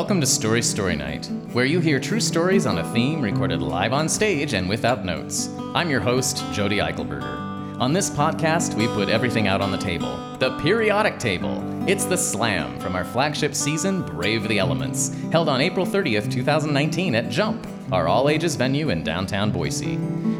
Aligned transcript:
Welcome 0.00 0.22
to 0.22 0.26
Story 0.26 0.62
Story 0.62 0.96
Night, 0.96 1.26
where 1.52 1.66
you 1.66 1.78
hear 1.78 2.00
true 2.00 2.20
stories 2.20 2.64
on 2.64 2.78
a 2.78 2.92
theme 2.94 3.20
recorded 3.20 3.60
live 3.60 3.92
on 3.92 4.08
stage 4.08 4.54
and 4.54 4.66
without 4.66 5.04
notes. 5.04 5.50
I'm 5.74 5.90
your 5.90 6.00
host, 6.00 6.42
Jody 6.52 6.78
Eichelberger. 6.78 7.78
On 7.78 7.92
this 7.92 8.08
podcast, 8.08 8.72
we 8.76 8.86
put 8.86 9.10
everything 9.10 9.46
out 9.46 9.60
on 9.60 9.70
the 9.70 9.76
table. 9.76 10.16
The 10.38 10.58
periodic 10.60 11.18
table. 11.18 11.62
It's 11.86 12.06
the 12.06 12.16
slam 12.16 12.80
from 12.80 12.96
our 12.96 13.04
flagship 13.04 13.54
season, 13.54 14.00
Brave 14.00 14.48
the 14.48 14.58
Elements, 14.58 15.14
held 15.32 15.50
on 15.50 15.60
April 15.60 15.84
30th, 15.84 16.32
2019 16.32 17.14
at 17.14 17.28
Jump, 17.28 17.66
our 17.92 18.08
all 18.08 18.30
ages 18.30 18.56
venue 18.56 18.88
in 18.88 19.04
downtown 19.04 19.50
Boise. 19.50 19.96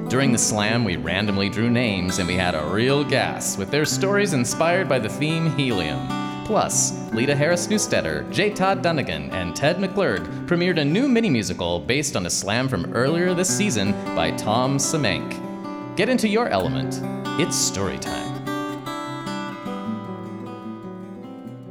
During 0.08 0.32
the 0.32 0.38
slam, 0.38 0.84
we 0.84 0.96
randomly 0.96 1.50
drew 1.50 1.68
names 1.68 2.18
and 2.18 2.26
we 2.26 2.34
had 2.34 2.54
a 2.54 2.64
real 2.64 3.04
gas 3.04 3.58
with 3.58 3.70
their 3.70 3.84
stories 3.84 4.32
inspired 4.32 4.88
by 4.88 4.98
the 4.98 5.10
theme 5.10 5.54
Helium. 5.54 6.19
Plus, 6.50 7.08
Lita 7.12 7.36
Harris 7.36 7.70
Newstetter, 7.70 8.26
J. 8.32 8.50
Todd 8.50 8.82
Dunnigan, 8.82 9.30
and 9.30 9.54
Ted 9.54 9.76
McClurg 9.76 10.48
premiered 10.48 10.80
a 10.80 10.84
new 10.84 11.06
mini 11.06 11.30
musical 11.30 11.78
based 11.78 12.16
on 12.16 12.26
a 12.26 12.30
slam 12.30 12.66
from 12.66 12.92
earlier 12.92 13.34
this 13.34 13.48
season 13.48 13.92
by 14.16 14.32
Tom 14.32 14.76
Semenk. 14.76 15.94
Get 15.94 16.08
into 16.08 16.26
your 16.26 16.48
element. 16.48 17.00
It's 17.40 17.54
story 17.54 17.98
time. 17.98 18.44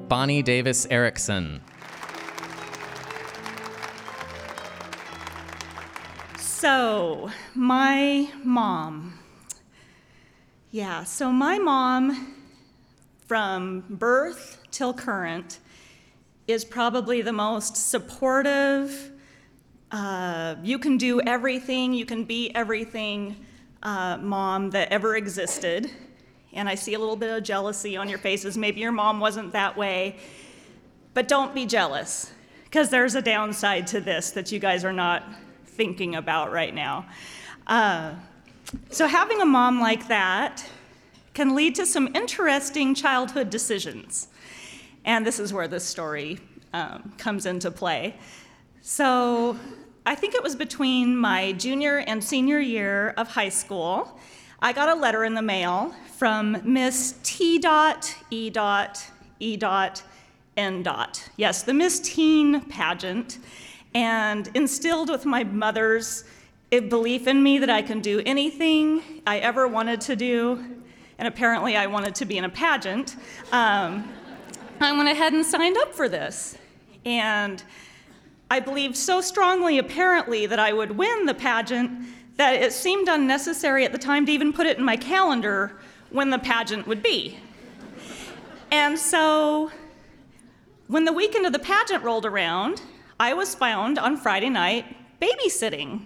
Bonnie 0.08 0.42
Davis 0.42 0.88
Erickson. 0.90 1.60
So, 6.38 7.30
my 7.54 8.32
mom. 8.46 9.20
Yeah, 10.72 11.04
so 11.04 11.34
my 11.34 11.58
mom, 11.58 12.39
from 13.30 13.84
birth 13.92 14.58
till 14.72 14.92
current, 14.92 15.60
is 16.48 16.66
probably 16.66 17.22
the 17.22 17.32
most 17.32 17.78
supportive. 17.78 19.12
Uh, 19.92 20.56
you 20.64 20.80
can 20.80 20.98
do 20.98 21.22
everything, 21.22 21.94
you 21.94 22.08
can 22.08 22.24
be 22.24 22.50
everything 22.56 23.36
uh, 23.84 24.18
mom 24.18 24.72
that 24.72 24.92
ever 24.92 25.16
existed. 25.16 25.92
And 26.54 26.68
I 26.68 26.74
see 26.74 26.96
a 26.96 27.00
little 27.00 27.16
bit 27.16 27.30
of 27.30 27.44
jealousy 27.44 27.96
on 27.96 28.10
your 28.10 28.18
faces. 28.18 28.58
Maybe 28.58 28.82
your 28.82 28.92
mom 28.92 29.20
wasn't 29.20 29.52
that 29.52 29.78
way. 29.78 30.18
But 31.14 31.28
don't 31.28 31.54
be 31.54 31.68
jealous, 31.68 32.32
because 32.64 32.90
there's 32.90 33.14
a 33.14 33.22
downside 33.22 33.86
to 33.88 34.02
this 34.02 34.32
that 34.32 34.52
you 34.52 34.58
guys 34.58 34.84
are 34.84 34.92
not 34.92 35.22
thinking 35.68 36.16
about 36.16 36.52
right 36.52 36.74
now. 36.74 37.06
Uh, 37.68 38.16
so, 38.90 39.06
having 39.06 39.40
a 39.40 39.46
mom 39.46 39.80
like 39.80 40.08
that 40.08 40.68
can 41.34 41.56
lead 41.56 41.76
to 41.76 41.86
some 41.86 42.10
interesting 42.16 42.96
childhood 42.96 43.50
decisions. 43.50 44.28
And 45.06 45.26
this 45.26 45.40
is 45.40 45.54
where 45.54 45.68
this 45.68 45.84
story 45.84 46.40
um, 46.74 47.14
comes 47.18 47.46
into 47.46 47.72
play. 47.72 48.16
So, 48.82 49.58
I 50.06 50.16
think 50.16 50.34
it 50.34 50.42
was 50.42 50.56
between 50.56 51.16
my 51.16 51.52
junior 51.52 51.98
and 51.98 52.24
senior 52.24 52.60
year 52.60 53.10
of 53.18 53.28
high 53.28 53.50
school. 53.50 54.18
I 54.60 54.74
got 54.74 54.90
a 54.90 55.00
letter 55.00 55.24
in 55.24 55.36
the 55.36 55.42
mail 55.42 55.94
from 56.18 56.58
Miss 56.64 57.16
T. 57.22 57.60
Dot 57.60 58.16
E. 58.32 58.50
Dot 58.50 59.06
E. 59.40 59.56
Dot 59.56 60.02
N. 60.58 60.82
Dot. 60.82 61.30
Yes, 61.38 61.64
the 61.64 61.74
Miss 61.74 62.00
Teen 62.00 62.62
pageant, 62.62 63.38
and 63.94 64.50
instilled 64.56 65.10
with 65.10 65.26
my 65.26 65.44
mother's 65.44 66.24
belief 66.72 67.28
in 67.28 67.44
me 67.44 67.60
that 67.60 67.70
I 67.70 67.82
can 67.82 68.02
do 68.02 68.22
anything 68.26 69.02
I 69.28 69.40
ever 69.40 69.68
wanted 69.68 70.02
to 70.02 70.16
do, 70.16 70.79
and 71.20 71.28
apparently 71.28 71.76
I 71.76 71.86
wanted 71.86 72.16
to 72.16 72.26
be 72.26 72.38
in 72.38 72.46
a 72.46 72.50
pageant. 72.50 73.18
Um, 73.52 74.12
I 74.80 74.94
went 74.94 75.10
ahead 75.10 75.34
and 75.34 75.46
signed 75.46 75.78
up 75.78 75.94
for 75.94 76.08
this, 76.08 76.58
and 77.06 77.62
I 78.50 78.62
believed 78.62 78.96
so 78.96 79.20
strongly, 79.20 79.78
apparently, 79.78 80.46
that 80.46 80.60
I 80.60 80.72
would 80.72 80.98
win 80.98 81.26
the 81.26 81.34
pageant 81.34 82.08
that 82.38 82.54
it 82.54 82.72
seemed 82.72 83.10
unnecessary 83.10 83.84
at 83.84 83.92
the 83.92 83.98
time 83.98 84.26
to 84.26 84.32
even 84.32 84.54
put 84.54 84.66
it 84.66 84.78
in 84.78 84.84
my 84.84 84.96
calendar 84.96 85.78
when 86.10 86.30
the 86.30 86.40
pageant 86.40 86.88
would 86.88 87.04
be. 87.04 87.38
And 88.72 88.98
so, 88.98 89.72
when 90.88 91.04
the 91.04 91.12
weekend 91.12 91.46
of 91.46 91.52
the 91.52 91.60
pageant 91.60 92.02
rolled 92.02 92.26
around, 92.26 92.82
I 93.20 93.34
was 93.34 93.54
found 93.54 94.00
on 94.00 94.16
Friday 94.16 94.50
night 94.50 94.86
babysitting. 95.22 96.06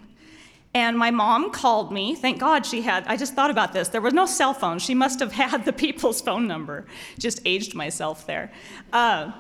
And 0.76 0.98
my 0.98 1.12
mom 1.12 1.52
called 1.52 1.92
me. 1.92 2.16
Thank 2.16 2.40
God 2.40 2.66
she 2.66 2.82
had, 2.82 3.06
I 3.08 3.16
just 3.16 3.36
thought 3.36 3.52
about 3.52 3.74
this. 3.74 3.90
There 3.90 4.02
was 4.02 4.14
no 4.14 4.26
cell 4.26 4.54
phone. 4.54 4.80
She 4.80 4.96
must 4.96 5.20
have 5.20 5.32
had 5.32 5.66
the 5.66 5.74
people's 5.74 6.20
phone 6.22 6.48
number. 6.48 6.86
Just 7.20 7.42
aged 7.46 7.76
myself 7.76 8.26
there. 8.26 8.52
Uh, 8.92 9.32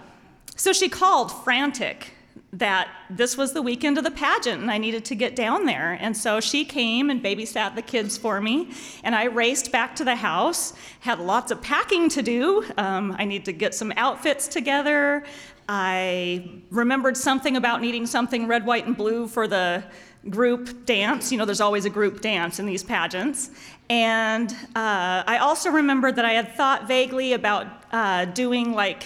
so 0.56 0.74
she 0.74 0.90
called 0.90 1.32
frantic 1.44 2.12
that 2.54 2.88
this 3.10 3.36
was 3.36 3.54
the 3.54 3.62
weekend 3.64 3.98
of 3.98 4.04
the 4.04 4.12
pageant 4.12 4.62
and 4.62 4.70
I 4.70 4.78
needed 4.78 5.06
to 5.06 5.16
get 5.16 5.36
down 5.36 5.66
there. 5.66 5.98
And 6.00 6.16
so 6.16 6.40
she 6.40 6.64
came 6.64 7.10
and 7.10 7.22
babysat 7.22 7.74
the 7.74 7.82
kids 7.82 8.16
for 8.16 8.40
me. 8.40 8.70
And 9.04 9.16
I 9.16 9.24
raced 9.26 9.72
back 9.72 9.96
to 9.96 10.04
the 10.04 10.16
house, 10.16 10.74
had 11.00 11.20
lots 11.20 11.52
of 11.52 11.64
packing 11.64 12.10
to 12.10 12.22
do. 12.22 12.64
Um, 12.78 13.16
I 13.18 13.26
need 13.26 13.46
to 13.46 13.54
get 13.54 13.74
some 13.74 13.92
outfits 13.98 14.48
together. 14.48 15.24
I 15.68 16.62
remembered 16.70 17.18
something 17.18 17.58
about 17.58 17.82
needing 17.82 18.06
something 18.06 18.48
red, 18.48 18.66
white, 18.66 18.86
and 18.86 18.96
blue 18.96 19.28
for 19.28 19.48
the 19.48 19.84
group 20.30 20.86
dance. 20.86 21.32
You 21.32 21.38
know, 21.38 21.46
there's 21.46 21.62
always 21.62 21.86
a 21.86 21.90
group 21.90 22.22
dance 22.22 22.60
in 22.60 22.66
these 22.66 22.84
pageants. 22.84 23.52
And 23.90 24.52
uh, 24.76 25.24
I 25.28 25.40
also 25.42 25.70
remembered 25.70 26.16
that 26.16 26.26
I 26.26 26.34
had 26.34 26.54
thought 26.54 26.88
vaguely 26.88 27.34
about 27.34 27.68
uh, 27.92 28.26
doing 28.26 28.74
like 28.74 29.04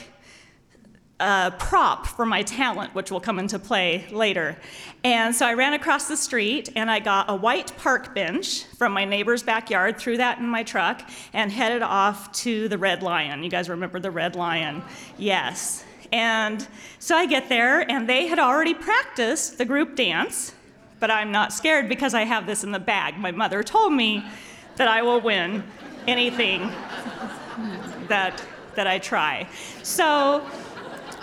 a 1.20 1.52
prop 1.58 2.06
for 2.06 2.26
my 2.26 2.44
talent, 2.44 2.94
which 2.94 3.10
will 3.10 3.20
come 3.20 3.40
into 3.40 3.58
play 3.58 4.06
later. 4.12 4.56
And 5.04 5.36
so 5.36 5.48
I 5.48 5.54
ran 5.54 5.74
across 5.74 6.08
the 6.08 6.18
street 6.18 6.70
and 6.76 6.92
I 6.92 7.00
got 7.00 7.30
a 7.30 7.36
white 7.36 7.76
park 7.78 8.14
bench 8.14 8.66
from 8.66 8.92
my 8.94 9.04
neighbor's 9.04 9.42
backyard, 9.42 9.98
threw 9.98 10.18
that 10.18 10.38
in 10.38 10.48
my 10.48 10.62
truck, 10.62 11.02
and 11.34 11.52
headed 11.52 11.82
off 11.82 12.32
to 12.44 12.68
the 12.68 12.78
Red 12.78 13.02
Lion. 13.02 13.44
You 13.44 13.50
guys 13.50 13.68
remember 13.68 14.00
the 14.00 14.12
Red 14.12 14.36
Lion? 14.36 14.84
Yes. 15.18 15.84
And 16.12 16.66
so 17.00 17.16
I 17.16 17.26
get 17.26 17.50
there, 17.50 17.90
and 17.90 18.08
they 18.08 18.28
had 18.28 18.40
already 18.40 18.74
practiced 18.74 19.58
the 19.58 19.66
group 19.66 19.96
dance, 19.96 20.54
but 21.00 21.12
I'm 21.12 21.32
not 21.32 21.54
scared 21.54 21.90
because 21.90 22.14
I 22.14 22.24
have 22.24 22.46
this 22.46 22.64
in 22.64 22.72
the 22.72 22.80
bag. 22.80 23.18
My 23.18 23.32
mother 23.32 23.64
told 23.64 23.94
me 23.94 24.26
that 24.76 24.88
I 24.88 25.02
will 25.02 25.22
win 25.22 25.64
anything 26.08 26.72
that, 28.08 28.44
that 28.76 28.88
I 28.88 29.00
try. 29.00 29.48
So 29.84 30.48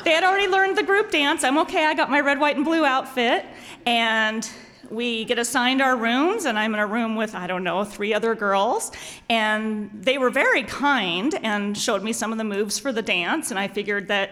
they 0.04 0.10
had 0.10 0.24
already 0.24 0.48
learned 0.48 0.76
the 0.76 0.82
group 0.82 1.10
dance. 1.10 1.44
I'm 1.44 1.58
okay, 1.58 1.86
I 1.86 1.94
got 1.94 2.10
my 2.10 2.20
red, 2.20 2.38
white, 2.38 2.56
and 2.56 2.64
blue 2.64 2.84
outfit. 2.84 3.46
And 3.86 4.48
we 4.90 5.24
get 5.24 5.38
assigned 5.38 5.80
our 5.80 5.96
rooms, 5.96 6.44
and 6.44 6.58
I'm 6.58 6.74
in 6.74 6.80
a 6.80 6.86
room 6.86 7.16
with, 7.16 7.34
I 7.34 7.46
don't 7.46 7.64
know, 7.64 7.84
three 7.84 8.12
other 8.12 8.34
girls. 8.34 8.92
And 9.28 9.90
they 9.92 10.18
were 10.18 10.30
very 10.30 10.62
kind 10.62 11.34
and 11.42 11.76
showed 11.76 12.02
me 12.02 12.12
some 12.12 12.32
of 12.32 12.38
the 12.38 12.44
moves 12.44 12.78
for 12.78 12.92
the 12.92 13.02
dance. 13.02 13.50
And 13.50 13.58
I 13.58 13.68
figured 13.68 14.08
that 14.08 14.30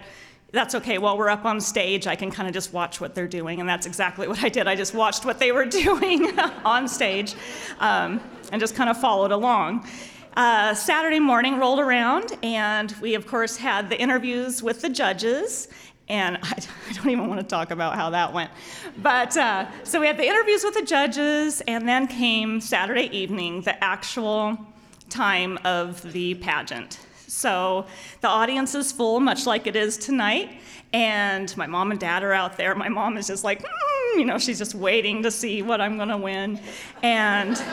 that's 0.53 0.75
okay. 0.75 0.99
While 0.99 1.17
we're 1.17 1.31
up 1.31 1.47
on 1.47 1.61
stage, 1.61 2.07
I 2.07 2.15
can 2.15 2.31
kind 2.31 2.47
of 2.47 2.55
just 2.55 2.73
watch 2.75 3.01
what 3.01 3.15
they're 3.15 3.27
doing. 3.27 3.61
And 3.61 3.69
that's 3.69 3.87
exactly 3.87 4.29
what 4.29 4.45
I 4.45 4.51
did. 4.51 4.69
I 4.69 4.77
just 4.77 4.95
watched 4.95 5.25
what 5.25 5.39
they 5.39 5.51
were 5.51 5.65
doing 5.83 6.39
on 6.39 6.87
stage 6.87 7.35
um, 7.81 8.21
and 8.53 8.61
just 8.61 8.75
kind 8.75 8.91
of 8.91 9.01
followed 9.01 9.33
along. 9.33 9.89
Uh, 10.37 10.75
Saturday 10.75 11.21
morning 11.21 11.59
rolled 11.59 11.79
around, 11.79 12.39
and 12.43 12.95
we, 13.03 13.15
of 13.15 13.27
course, 13.27 13.57
had 13.57 13.91
the 13.91 14.01
interviews 14.01 14.63
with 14.63 14.81
the 14.81 14.89
judges. 14.89 15.69
And 16.09 16.39
I, 16.43 16.53
I 16.89 16.93
don't 16.93 17.11
even 17.11 17.29
want 17.29 17.41
to 17.41 17.47
talk 17.47 17.71
about 17.71 17.95
how 17.95 18.11
that 18.11 18.33
went. 18.33 18.51
But 18.99 19.37
uh, 19.37 19.67
so 19.85 20.01
we 20.01 20.07
had 20.07 20.19
the 20.19 20.27
interviews 20.27 20.65
with 20.65 20.75
the 20.75 20.83
judges, 20.83 21.63
and 21.67 21.89
then 21.89 22.07
came 22.07 22.61
Saturday 22.61 23.09
evening, 23.17 23.63
the 23.63 23.83
actual 23.83 24.59
time 25.09 25.59
of 25.65 26.01
the 26.13 26.35
pageant. 26.37 26.99
So 27.33 27.87
the 28.21 28.29
audience 28.29 28.75
is 28.75 28.93
full, 28.93 29.19
much 29.19 29.47
like 29.47 29.67
it 29.67 29.75
is 29.75 29.97
tonight. 29.97 30.61
And 30.93 31.57
my 31.57 31.67
mom 31.67 31.91
and 31.91 31.99
dad 31.99 32.23
are 32.23 32.35
out 32.35 32.59
there. 32.59 32.75
My 32.75 32.91
mom 32.91 33.17
is 33.17 33.27
just 33.27 33.43
like, 33.43 33.63
mm, 33.63 34.19
you 34.19 34.27
know, 34.27 34.39
she's 34.39 34.59
just 34.59 34.75
waiting 34.75 35.23
to 35.23 35.31
see 35.31 35.63
what 35.63 35.81
I'm 35.81 35.97
going 35.97 36.11
to 36.11 36.19
win. 36.19 36.61
And. 37.03 37.63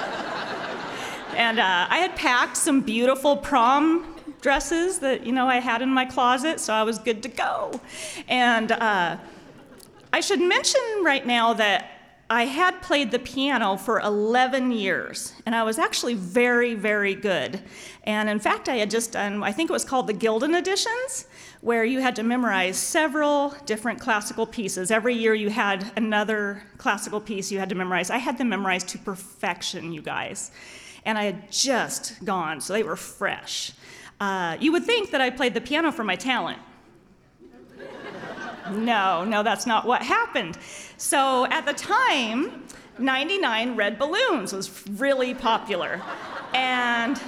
And 1.35 1.57
uh, 1.57 1.87
I 1.89 1.99
had 1.99 2.17
packed 2.17 2.57
some 2.57 2.81
beautiful 2.81 3.37
prom 3.37 4.13
dresses 4.41 4.99
that 4.99 5.25
you 5.25 5.31
know 5.31 5.47
I 5.47 5.59
had 5.59 5.81
in 5.81 5.87
my 5.87 6.03
closet, 6.03 6.59
so 6.59 6.73
I 6.73 6.83
was 6.83 6.99
good 6.99 7.23
to 7.23 7.29
go. 7.29 7.79
And 8.27 8.73
uh, 8.73 9.17
I 10.11 10.19
should 10.19 10.41
mention 10.41 10.81
right 11.01 11.25
now 11.25 11.53
that 11.53 11.98
I 12.31 12.45
had 12.45 12.81
played 12.81 13.09
the 13.09 13.19
piano 13.19 13.75
for 13.75 13.99
11 13.99 14.71
years, 14.71 15.33
and 15.45 15.55
I 15.55 15.63
was 15.63 15.79
actually 15.79 16.13
very, 16.13 16.75
very 16.75 17.15
good. 17.15 17.59
And 18.03 18.29
in 18.29 18.39
fact, 18.39 18.69
I 18.69 18.75
had 18.75 18.91
just 18.91 19.13
done, 19.13 19.41
I 19.41 19.51
think 19.51 19.69
it 19.69 19.73
was 19.73 19.83
called 19.83 20.05
the 20.05 20.13
Gilden 20.13 20.55
Editions, 20.55 21.25
where 21.61 21.83
you 21.83 22.01
had 22.01 22.15
to 22.17 22.23
memorize 22.23 22.77
several 22.77 23.55
different 23.65 23.99
classical 23.99 24.45
pieces. 24.45 24.91
Every 24.91 25.15
year 25.15 25.33
you 25.33 25.49
had 25.49 25.91
another 25.95 26.63
classical 26.77 27.19
piece 27.19 27.51
you 27.51 27.57
had 27.57 27.69
to 27.69 27.75
memorize. 27.75 28.11
I 28.11 28.17
had 28.17 28.37
them 28.37 28.49
memorized 28.49 28.89
to 28.89 28.99
perfection, 28.99 29.91
you 29.91 30.01
guys 30.01 30.51
and 31.05 31.17
I 31.17 31.23
had 31.23 31.51
just 31.51 32.23
gone, 32.23 32.61
so 32.61 32.73
they 32.73 32.83
were 32.83 32.95
fresh. 32.95 33.71
Uh, 34.19 34.57
you 34.59 34.71
would 34.71 34.83
think 34.83 35.11
that 35.11 35.21
I 35.21 35.29
played 35.29 35.53
the 35.53 35.61
piano 35.61 35.91
for 35.91 36.03
my 36.03 36.15
talent. 36.15 36.59
No, 38.71 39.23
no, 39.23 39.43
that's 39.43 39.65
not 39.65 39.85
what 39.85 40.01
happened. 40.01 40.57
So 40.97 41.45
at 41.47 41.65
the 41.65 41.73
time, 41.73 42.63
99 42.97 43.75
Red 43.75 43.97
Balloons 43.97 44.53
was 44.53 44.87
really 44.89 45.33
popular. 45.33 46.01
And 46.53 47.21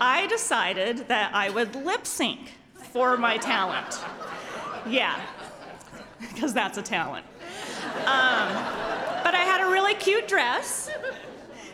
I 0.00 0.26
decided 0.26 1.08
that 1.08 1.34
I 1.34 1.50
would 1.50 1.74
lip 1.74 2.06
sync 2.06 2.52
for 2.92 3.16
my 3.16 3.38
talent. 3.38 3.98
Yeah, 4.86 5.20
because 6.20 6.52
that's 6.52 6.78
a 6.78 6.82
talent. 6.82 7.24
Um, 8.00 8.48
but 9.22 9.34
I 9.34 9.44
had 9.44 9.66
a 9.66 9.70
really 9.70 9.94
cute 9.94 10.28
dress. 10.28 10.90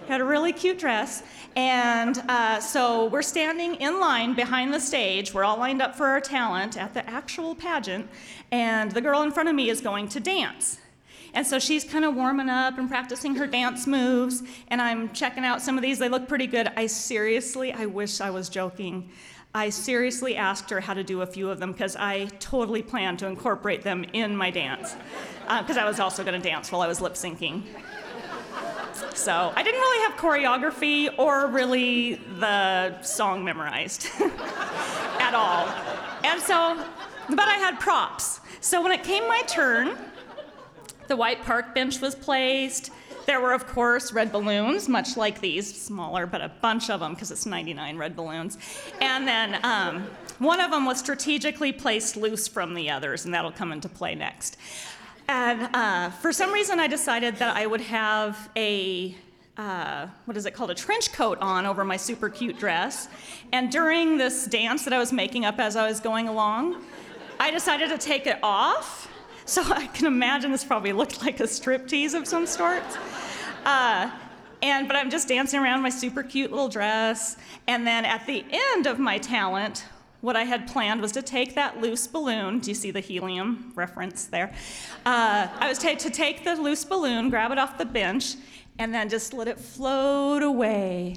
Had 0.06 0.20
a 0.20 0.24
really 0.24 0.52
cute 0.52 0.78
dress. 0.78 1.22
And 1.56 2.18
uh, 2.28 2.60
so 2.60 3.06
we're 3.06 3.22
standing 3.22 3.74
in 3.76 3.98
line 3.98 4.34
behind 4.34 4.72
the 4.72 4.80
stage. 4.80 5.34
We're 5.34 5.44
all 5.44 5.58
lined 5.58 5.82
up 5.82 5.96
for 5.96 6.06
our 6.06 6.20
talent 6.20 6.76
at 6.76 6.94
the 6.94 7.08
actual 7.08 7.54
pageant. 7.54 8.08
And 8.52 8.92
the 8.92 9.00
girl 9.00 9.22
in 9.22 9.32
front 9.32 9.48
of 9.48 9.54
me 9.54 9.68
is 9.68 9.80
going 9.80 10.08
to 10.08 10.20
dance. 10.20 10.78
And 11.34 11.46
so 11.46 11.58
she's 11.58 11.84
kind 11.84 12.04
of 12.04 12.14
warming 12.14 12.48
up 12.48 12.78
and 12.78 12.88
practicing 12.88 13.36
her 13.36 13.46
dance 13.46 13.86
moves. 13.86 14.42
And 14.68 14.80
I'm 14.80 15.12
checking 15.12 15.44
out 15.44 15.62
some 15.62 15.76
of 15.76 15.82
these. 15.82 15.98
They 15.98 16.08
look 16.08 16.28
pretty 16.28 16.46
good. 16.46 16.70
I 16.76 16.86
seriously, 16.86 17.72
I 17.72 17.86
wish 17.86 18.20
I 18.20 18.30
was 18.30 18.48
joking. 18.48 19.10
I 19.52 19.70
seriously 19.70 20.36
asked 20.36 20.70
her 20.70 20.80
how 20.80 20.94
to 20.94 21.02
do 21.02 21.22
a 21.22 21.26
few 21.26 21.50
of 21.50 21.58
them 21.58 21.72
because 21.72 21.96
I 21.96 22.26
totally 22.38 22.82
planned 22.82 23.18
to 23.20 23.26
incorporate 23.26 23.82
them 23.82 24.04
in 24.12 24.36
my 24.36 24.50
dance. 24.50 24.94
Because 25.42 25.76
uh, 25.76 25.80
I 25.80 25.84
was 25.84 25.98
also 25.98 26.22
going 26.22 26.40
to 26.40 26.48
dance 26.48 26.70
while 26.70 26.82
I 26.82 26.86
was 26.86 27.00
lip 27.00 27.14
syncing. 27.14 27.64
So 29.14 29.52
I 29.54 29.62
didn't 29.62 29.80
really 29.80 30.10
have 30.10 30.18
choreography 30.18 31.18
or 31.18 31.46
really 31.46 32.14
the 32.38 33.00
song 33.02 33.44
memorized 33.44 34.08
at 34.20 35.34
all. 35.34 35.68
And 36.24 36.40
so, 36.40 36.82
but 37.28 37.48
I 37.48 37.54
had 37.54 37.78
props. 37.80 38.40
So 38.60 38.82
when 38.82 38.92
it 38.92 39.02
came 39.02 39.26
my 39.28 39.42
turn, 39.42 39.96
the 41.08 41.16
white 41.16 41.42
park 41.42 41.74
bench 41.74 42.00
was 42.00 42.14
placed. 42.14 42.90
There 43.26 43.40
were, 43.40 43.52
of 43.52 43.66
course, 43.66 44.12
red 44.12 44.32
balloons, 44.32 44.88
much 44.88 45.16
like 45.16 45.40
these, 45.40 45.80
smaller, 45.80 46.26
but 46.26 46.40
a 46.40 46.48
bunch 46.60 46.90
of 46.90 47.00
them 47.00 47.14
because 47.14 47.30
it's 47.30 47.46
99 47.46 47.96
red 47.96 48.16
balloons. 48.16 48.58
And 49.00 49.26
then 49.26 49.58
um, 49.64 50.06
one 50.38 50.60
of 50.60 50.70
them 50.70 50.86
was 50.86 50.98
strategically 50.98 51.72
placed 51.72 52.16
loose 52.16 52.48
from 52.48 52.74
the 52.74 52.90
others, 52.90 53.24
and 53.24 53.34
that'll 53.34 53.52
come 53.52 53.72
into 53.72 53.88
play 53.88 54.14
next. 54.14 54.56
And 55.32 55.68
uh, 55.76 56.10
for 56.10 56.32
some 56.32 56.52
reason, 56.52 56.80
I 56.80 56.88
decided 56.88 57.36
that 57.36 57.56
I 57.56 57.64
would 57.64 57.82
have 57.82 58.50
a 58.56 59.14
uh, 59.56 60.08
what 60.24 60.36
is 60.36 60.44
it 60.44 60.54
called, 60.54 60.72
a 60.72 60.74
trench 60.74 61.12
coat 61.12 61.38
on 61.40 61.66
over 61.66 61.84
my 61.84 61.96
super 61.96 62.28
cute 62.28 62.58
dress. 62.58 63.08
And 63.52 63.70
during 63.70 64.18
this 64.18 64.46
dance 64.46 64.82
that 64.82 64.92
I 64.92 64.98
was 64.98 65.12
making 65.12 65.44
up 65.44 65.60
as 65.60 65.76
I 65.76 65.86
was 65.86 66.00
going 66.00 66.26
along, 66.26 66.82
I 67.38 67.52
decided 67.52 67.90
to 67.90 67.98
take 67.98 68.26
it 68.26 68.40
off. 68.42 69.06
So 69.44 69.62
I 69.62 69.86
can 69.86 70.06
imagine 70.06 70.50
this 70.50 70.64
probably 70.64 70.92
looked 70.92 71.22
like 71.22 71.38
a 71.38 71.44
striptease 71.44 72.14
of 72.14 72.26
some 72.26 72.44
sort. 72.44 72.82
Uh, 73.64 74.10
and 74.62 74.88
but 74.88 74.96
I'm 74.96 75.10
just 75.10 75.28
dancing 75.28 75.60
around 75.60 75.80
my 75.80 75.90
super 75.90 76.24
cute 76.24 76.50
little 76.50 76.68
dress. 76.68 77.36
And 77.68 77.86
then 77.86 78.04
at 78.04 78.26
the 78.26 78.44
end 78.50 78.88
of 78.88 78.98
my 78.98 79.18
talent, 79.18 79.84
what 80.20 80.36
I 80.36 80.44
had 80.44 80.66
planned 80.66 81.00
was 81.00 81.12
to 81.12 81.22
take 81.22 81.54
that 81.54 81.80
loose 81.80 82.06
balloon. 82.06 82.58
Do 82.58 82.70
you 82.70 82.74
see 82.74 82.90
the 82.90 83.00
helium 83.00 83.72
reference 83.74 84.26
there? 84.26 84.52
Uh, 85.06 85.48
I 85.58 85.68
was 85.68 85.78
t- 85.78 85.96
to 85.96 86.10
take 86.10 86.44
the 86.44 86.54
loose 86.56 86.84
balloon, 86.84 87.30
grab 87.30 87.52
it 87.52 87.58
off 87.58 87.78
the 87.78 87.86
bench, 87.86 88.36
and 88.78 88.94
then 88.94 89.08
just 89.08 89.32
let 89.32 89.48
it 89.48 89.58
float 89.58 90.42
away 90.42 91.16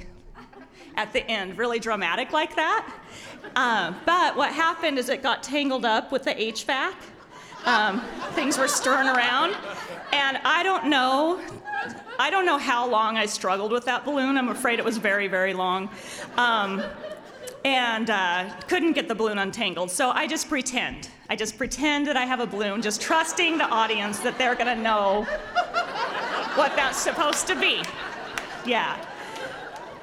at 0.96 1.12
the 1.12 1.26
end, 1.30 1.58
really 1.58 1.80
dramatic 1.80 2.32
like 2.32 2.56
that. 2.56 2.94
Uh, 3.56 3.94
but 4.06 4.36
what 4.36 4.52
happened 4.54 4.98
is 4.98 5.10
it 5.10 5.22
got 5.22 5.44
tangled 5.44 5.86
up 5.86 6.12
with 6.12 6.24
the 6.24 6.34
HVAC. 6.34 6.94
Um, 7.66 8.02
things 8.32 8.58
were 8.58 8.68
stirring 8.68 9.08
around, 9.08 9.56
and 10.12 10.38
I 10.44 10.64
don't 10.64 10.88
know. 10.88 11.42
I 12.20 12.30
don't 12.30 12.46
know 12.46 12.58
how 12.58 12.88
long 12.88 13.18
I 13.18 13.26
struggled 13.26 13.72
with 13.72 13.86
that 13.86 14.06
balloon. 14.06 14.38
I'm 14.38 14.50
afraid 14.50 14.80
it 14.80 14.86
was 14.86 14.98
very, 14.98 15.28
very 15.28 15.54
long. 15.54 15.90
Um, 16.38 16.84
and 17.66 18.10
uh, 18.10 18.50
couldn't 18.68 18.94
get 18.94 19.08
the 19.08 19.16
balloon 19.16 19.38
untangled. 19.38 19.90
So 19.90 20.12
I 20.12 20.28
just 20.28 20.50
pretend. 20.50 21.10
I 21.30 21.36
just 21.36 21.58
pretend 21.58 22.08
that 22.08 22.18
I 22.18 22.26
have 22.26 22.40
a 22.40 22.46
balloon, 22.46 22.82
just 22.82 23.02
trusting 23.02 23.58
the 23.58 23.66
audience 23.66 24.20
that 24.20 24.38
they're 24.38 24.56
gonna 24.56 24.76
know 24.76 25.24
what 26.56 26.76
that's 26.76 26.98
supposed 26.98 27.48
to 27.48 27.60
be. 27.60 27.82
Yeah. 28.66 29.04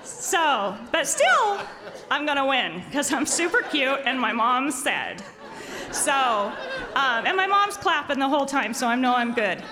So, 0.03 0.77
but 0.91 1.07
still, 1.07 1.61
I'm 2.11 2.27
gonna 2.27 2.47
win 2.47 2.83
because 2.87 3.13
I'm 3.13 3.27
super 3.27 3.63
cute 3.63 4.01
and 4.05 4.19
my 4.19 4.33
mom 4.33 4.71
said. 4.71 5.23
So, 5.93 6.13
um, 6.95 7.27
and 7.27 7.37
my 7.37 7.47
mom's 7.47 7.77
clapping 7.77 8.19
the 8.19 8.29
whole 8.29 8.47
time, 8.47 8.73
so 8.73 8.87
I 8.87 8.95
know 8.95 9.15
I'm 9.15 9.35
good. 9.35 9.63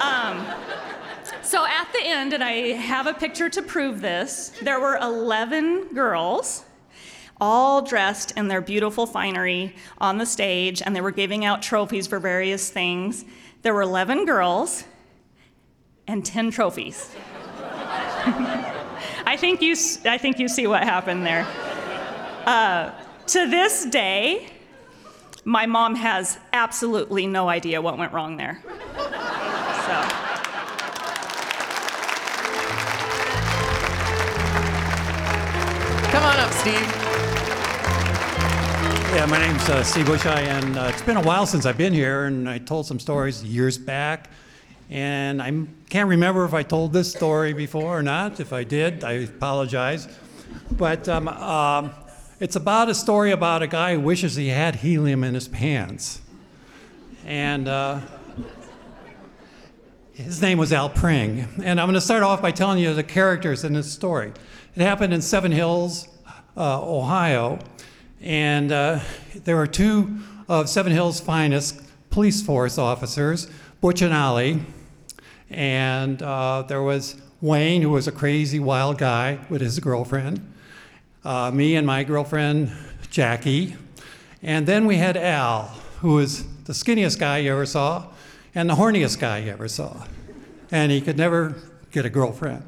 Um, 0.00 0.46
so 1.42 1.66
at 1.66 1.92
the 1.92 2.02
end, 2.02 2.32
and 2.32 2.42
I 2.42 2.72
have 2.72 3.06
a 3.06 3.14
picture 3.14 3.48
to 3.50 3.62
prove 3.62 4.00
this, 4.00 4.50
there 4.62 4.80
were 4.80 4.96
11 4.96 5.88
girls 5.94 6.64
all 7.40 7.82
dressed 7.82 8.32
in 8.32 8.48
their 8.48 8.60
beautiful 8.60 9.06
finery 9.06 9.74
on 9.98 10.18
the 10.18 10.26
stage, 10.26 10.82
and 10.82 10.94
they 10.94 11.00
were 11.00 11.10
giving 11.10 11.44
out 11.44 11.62
trophies 11.62 12.06
for 12.06 12.18
various 12.18 12.70
things. 12.70 13.24
There 13.62 13.74
were 13.74 13.82
11 13.82 14.26
girls 14.26 14.84
and 16.06 16.24
10 16.24 16.50
trophies. 16.50 17.14
I, 19.24 19.36
think 19.38 19.62
you, 19.62 19.76
I 20.04 20.18
think 20.18 20.38
you 20.38 20.48
see 20.48 20.66
what 20.66 20.82
happened 20.82 21.24
there. 21.24 21.46
Uh, 22.46 22.90
to 23.28 23.48
this 23.48 23.84
day, 23.86 24.48
my 25.44 25.66
mom 25.66 25.94
has 25.94 26.38
absolutely 26.52 27.26
no 27.26 27.48
idea 27.48 27.80
what 27.80 27.96
went 27.96 28.12
wrong 28.12 28.36
there. 28.36 28.60
So. 28.64 28.70
Come 36.10 36.24
on 36.24 36.38
up, 36.38 36.52
Steve. 36.52 36.99
Yeah, 39.12 39.26
my 39.26 39.40
name's 39.40 39.68
uh, 39.68 39.82
Steve 39.82 40.06
Busheye, 40.06 40.42
and 40.42 40.78
uh, 40.78 40.88
it's 40.88 41.02
been 41.02 41.16
a 41.16 41.22
while 41.22 41.44
since 41.44 41.66
I've 41.66 41.76
been 41.76 41.92
here, 41.92 42.26
and 42.26 42.48
I 42.48 42.58
told 42.58 42.86
some 42.86 43.00
stories 43.00 43.42
years 43.42 43.76
back, 43.76 44.30
and 44.88 45.42
I 45.42 45.64
can't 45.88 46.08
remember 46.08 46.44
if 46.44 46.54
I 46.54 46.62
told 46.62 46.92
this 46.92 47.10
story 47.10 47.52
before 47.52 47.98
or 47.98 48.04
not. 48.04 48.38
If 48.38 48.52
I 48.52 48.62
did, 48.62 49.02
I 49.02 49.14
apologize. 49.14 50.06
But 50.70 51.08
um, 51.08 51.26
um, 51.26 51.90
it's 52.38 52.54
about 52.54 52.88
a 52.88 52.94
story 52.94 53.32
about 53.32 53.62
a 53.62 53.66
guy 53.66 53.94
who 53.94 54.00
wishes 54.00 54.36
he 54.36 54.46
had 54.46 54.76
helium 54.76 55.24
in 55.24 55.34
his 55.34 55.48
pants. 55.48 56.20
And 57.26 57.66
uh, 57.66 57.98
his 60.14 60.40
name 60.40 60.56
was 60.56 60.72
Al 60.72 60.88
Pring. 60.88 61.48
And 61.64 61.80
I'm 61.80 61.88
going 61.88 61.94
to 61.94 62.00
start 62.00 62.22
off 62.22 62.40
by 62.40 62.52
telling 62.52 62.78
you 62.78 62.94
the 62.94 63.02
characters 63.02 63.64
in 63.64 63.72
this 63.72 63.92
story. 63.92 64.32
It 64.76 64.82
happened 64.82 65.12
in 65.12 65.20
Seven 65.20 65.50
Hills, 65.50 66.06
uh, 66.56 66.80
Ohio. 66.80 67.58
And 68.20 68.70
uh, 68.70 69.00
there 69.44 69.56
were 69.56 69.66
two 69.66 70.18
of 70.48 70.68
Seven 70.68 70.92
Hills' 70.92 71.20
finest 71.20 71.80
police 72.10 72.42
force 72.42 72.76
officers, 72.76 73.48
Butch 73.80 74.02
and 74.02 74.12
Ollie. 74.12 74.60
And 75.48 76.22
uh, 76.22 76.62
there 76.62 76.82
was 76.82 77.20
Wayne, 77.40 77.82
who 77.82 77.90
was 77.90 78.06
a 78.06 78.12
crazy 78.12 78.60
wild 78.60 78.98
guy 78.98 79.38
with 79.48 79.62
his 79.62 79.78
girlfriend, 79.78 80.52
uh, 81.24 81.50
me 81.50 81.76
and 81.76 81.86
my 81.86 82.04
girlfriend, 82.04 82.72
Jackie. 83.10 83.76
And 84.42 84.66
then 84.66 84.86
we 84.86 84.96
had 84.96 85.16
Al, 85.16 85.68
who 86.00 86.14
was 86.14 86.44
the 86.64 86.72
skinniest 86.72 87.18
guy 87.18 87.38
you 87.38 87.52
ever 87.52 87.66
saw 87.66 88.06
and 88.54 88.68
the 88.68 88.74
horniest 88.74 89.18
guy 89.18 89.38
you 89.38 89.50
ever 89.50 89.68
saw. 89.68 90.04
And 90.70 90.92
he 90.92 91.00
could 91.00 91.16
never 91.16 91.56
get 91.90 92.04
a 92.04 92.10
girlfriend. 92.10 92.62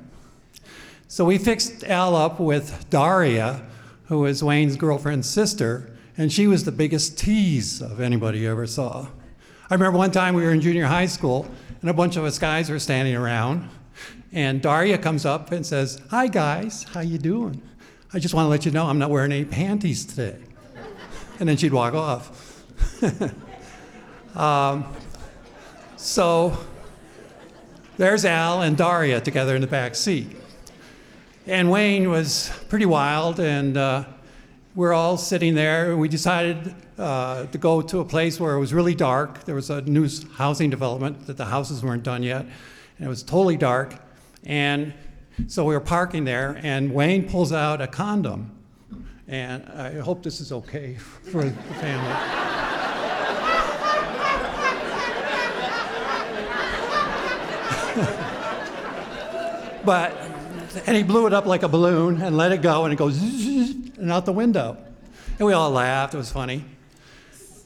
So 1.09 1.25
we 1.25 1.39
fixed 1.39 1.85
Al 1.85 2.17
up 2.17 2.41
with 2.41 2.89
Daria, 2.89 3.63
who 4.13 4.19
was 4.19 4.45
Wayne's 4.45 4.77
girlfriend's 4.77 5.27
sister, 5.27 5.91
and 6.19 6.31
she 6.31 6.47
was 6.47 6.65
the 6.65 6.71
biggest 6.71 7.19
tease 7.19 7.81
of 7.81 7.99
anybody 7.99 8.41
you 8.41 8.51
ever 8.51 8.67
saw. 8.67 9.07
I 9.71 9.75
remember 9.75 9.97
one 9.97 10.11
time 10.11 10.35
we 10.35 10.43
were 10.43 10.53
in 10.53 10.61
junior 10.61 10.85
high 10.85 11.07
school, 11.07 11.49
and 11.81 11.89
a 11.89 11.95
bunch 11.95 12.17
of 12.19 12.25
us 12.25 12.39
guys 12.39 12.69
were 12.69 12.79
standing 12.79 13.17
around, 13.17 13.71
and 14.31 14.61
Daria 14.61 14.99
comes 14.99 15.25
up 15.25 15.51
and 15.51 15.65
says, 15.65 15.99
"Hi 16.11 16.27
guys, 16.29 16.83
how 16.93 17.01
you 17.01 17.17
doing? 17.17 17.63
I 18.13 18.19
just 18.19 18.35
want 18.35 18.45
to 18.45 18.51
let 18.51 18.67
you 18.67 18.71
know 18.71 18.85
I'm 18.85 18.99
not 18.99 19.09
wearing 19.09 19.33
any 19.33 19.47
panties 19.47 20.05
today." 20.05 20.37
And 21.41 21.49
then 21.49 21.57
she'd 21.57 21.73
walk 21.73 21.95
off. 21.95 22.67
um, 24.37 24.95
so 25.97 26.55
there's 27.97 28.27
Al 28.27 28.61
and 28.61 28.77
Daria 28.77 29.23
together 29.23 29.55
in 29.55 29.63
the 29.63 29.67
back 29.67 29.95
seat. 29.95 30.37
And 31.45 31.73
Wayne 31.73 32.09
was 32.09 32.53
pretty 32.69 32.87
wild, 32.87 33.41
and 33.41 33.77
uh, 33.77 34.05
we're 34.77 34.93
all 34.93 35.17
sitting 35.17 35.57
there. 35.57 35.97
We 35.97 36.09
decided 36.09 36.73
uh, 36.97 37.47
to 37.47 37.59
go 37.59 37.83
to 37.83 37.99
a 37.99 38.05
place 38.05 38.39
where 38.39 38.55
it 38.55 38.61
was 38.61 38.73
really 38.73 38.95
dark. 38.95 39.43
There 39.43 39.57
was 39.57 39.69
a 39.69 39.81
new 39.81 40.09
housing 40.35 40.71
development 40.71 41.27
that 41.27 41.37
the 41.37 41.47
houses 41.47 41.83
weren't 41.83 42.05
done 42.05 42.23
yet, 42.23 42.43
and 42.43 43.07
it 43.07 43.09
was 43.09 43.25
totally 43.25 43.57
dark. 43.57 43.97
And 44.45 44.95
so 45.49 45.65
we 45.65 45.75
were 45.75 45.81
parking 45.81 46.23
there, 46.23 46.61
and 46.63 46.95
Wayne 46.95 47.29
pulls 47.29 47.53
out 47.53 47.81
a 47.81 47.89
condom. 47.89 48.57
And 49.27 49.65
I 49.65 49.95
hope 49.99 50.23
this 50.23 50.41
is 50.41 50.53
okay 50.53 50.95
for 51.33 51.43
the 51.43 51.51
family. 51.51 52.17
but 59.85 60.32
and 60.87 60.97
he 60.97 61.03
blew 61.03 61.27
it 61.27 61.33
up 61.33 61.47
like 61.47 61.63
a 61.63 61.69
balloon 61.69 62.21
and 62.21 62.37
let 62.37 62.53
it 62.53 62.63
go, 62.63 62.85
and 62.85 62.93
it 62.93 62.97
goes 62.97 63.21
and 63.21 64.11
out 64.11 64.27
the 64.27 64.33
window. 64.33 64.77
And 65.39 65.47
we 65.47 65.53
all 65.53 65.71
laughed. 65.71 66.15
It 66.15 66.19
was 66.19 66.31
funny. 66.31 66.65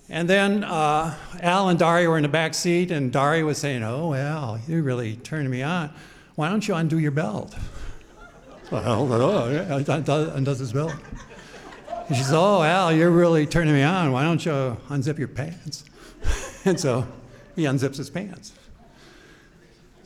And 0.08 0.28
then 0.30 0.62
uh, 0.62 1.16
Al 1.40 1.68
and 1.68 1.78
Dari 1.78 2.06
were 2.06 2.16
in 2.16 2.22
the 2.22 2.28
back 2.28 2.54
seat, 2.54 2.90
and 2.90 3.12
Dari 3.12 3.42
was 3.42 3.58
saying, 3.58 3.82
"Oh, 3.82 4.14
Al, 4.14 4.60
you 4.68 4.82
really 4.82 5.16
turned 5.16 5.50
me 5.50 5.62
on. 5.62 5.92
Why 6.36 6.48
don't 6.48 6.66
you 6.66 6.74
undo 6.74 6.98
your 6.98 7.10
belt?" 7.10 7.54
Well, 8.70 9.12
oh, 9.12 10.32
undoes 10.34 10.58
his 10.58 10.72
belt. 10.72 10.94
And 12.06 12.16
she 12.16 12.22
says, 12.22 12.32
"Oh, 12.32 12.62
Al, 12.62 12.92
you're 12.92 13.10
really 13.10 13.46
turning 13.46 13.74
me 13.74 13.82
on. 13.82 14.12
Why 14.12 14.22
don't 14.22 14.44
you 14.44 14.76
unzip 14.88 15.18
your 15.18 15.28
pants?" 15.28 15.84
and 16.64 16.78
so 16.78 17.06
he 17.56 17.64
unzips 17.64 17.96
his 17.96 18.10
pants. 18.10 18.52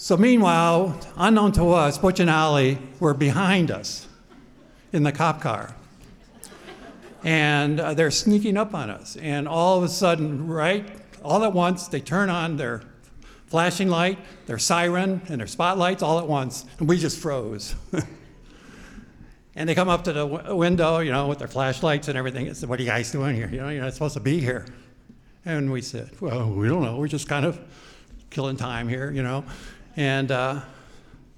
So 0.03 0.17
meanwhile, 0.17 0.99
unknown 1.19 1.53
to 1.53 1.73
us, 1.73 1.99
Butch 1.99 2.21
and 2.21 2.31
Ollie 2.31 2.79
were 3.01 3.13
behind 3.13 3.71
us 3.71 4.09
in 4.95 5.03
the 5.03 5.13
cop 5.13 5.43
car. 5.43 5.77
And 7.23 7.79
uh, 7.79 7.93
they're 7.93 8.11
sneaking 8.11 8.57
up 8.57 8.75
on 8.75 8.89
us. 8.89 9.17
And 9.17 9.47
all 9.47 9.77
of 9.77 9.85
a 9.85 9.91
sudden, 9.91 10.47
right, 10.47 10.89
all 11.23 11.45
at 11.45 11.53
once, 11.53 11.87
they 11.89 12.01
turn 12.01 12.31
on 12.31 12.57
their 12.57 12.81
flashing 13.49 13.91
light, 13.91 14.19
their 14.47 14.57
siren, 14.57 15.21
and 15.29 15.39
their 15.39 15.47
spotlights 15.47 16.03
all 16.03 16.19
at 16.19 16.27
once. 16.27 16.65
And 16.79 16.89
we 16.89 16.97
just 16.97 17.19
froze. 17.19 17.75
and 19.55 19.69
they 19.69 19.75
come 19.75 19.91
up 19.91 20.05
to 20.05 20.15
the 20.15 20.27
w- 20.27 20.57
window, 20.57 21.01
you 21.01 21.13
know, 21.13 21.29
with 21.29 21.41
their 21.41 21.47
flashlights 21.47 22.09
and 22.09 22.17
everything. 22.17 22.47
and 22.47 22.57
said, 22.57 22.71
What 22.71 22.81
are 22.81 22.83
you 22.83 22.89
guys 22.89 23.13
doing 23.13 23.37
here? 23.37 23.51
You 23.51 23.59
know, 23.59 23.69
you're 23.69 23.85
not 23.85 23.93
supposed 23.93 24.15
to 24.15 24.21
be 24.21 24.41
here. 24.41 24.65
And 25.45 25.71
we 25.71 25.83
said, 25.83 26.11
Well, 26.23 26.49
we 26.49 26.69
don't 26.69 26.83
know. 26.83 26.97
We're 26.97 27.07
just 27.07 27.29
kind 27.29 27.45
of 27.45 27.61
killing 28.31 28.57
time 28.57 28.89
here, 28.89 29.11
you 29.11 29.23
know. 29.23 29.45
And 29.97 30.31
uh, 30.31 30.61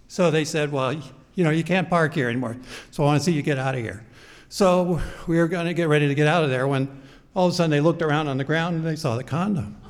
so 0.08 0.30
they 0.30 0.44
said, 0.44 0.72
Well, 0.72 0.94
you 1.34 1.44
know, 1.44 1.50
you 1.50 1.64
can't 1.64 1.88
park 1.88 2.14
here 2.14 2.28
anymore. 2.28 2.56
So 2.90 3.02
I 3.02 3.06
want 3.06 3.20
to 3.20 3.24
see 3.24 3.32
you 3.32 3.42
get 3.42 3.58
out 3.58 3.74
of 3.74 3.80
here. 3.80 4.04
So 4.48 5.00
we 5.26 5.38
were 5.38 5.48
going 5.48 5.66
to 5.66 5.74
get 5.74 5.88
ready 5.88 6.08
to 6.08 6.14
get 6.14 6.26
out 6.26 6.44
of 6.44 6.50
there 6.50 6.68
when 6.68 7.02
all 7.34 7.46
of 7.46 7.52
a 7.52 7.56
sudden 7.56 7.70
they 7.70 7.80
looked 7.80 8.02
around 8.02 8.28
on 8.28 8.36
the 8.36 8.44
ground 8.44 8.76
and 8.76 8.86
they 8.86 8.96
saw 8.96 9.16
the 9.16 9.24
condom. 9.24 9.80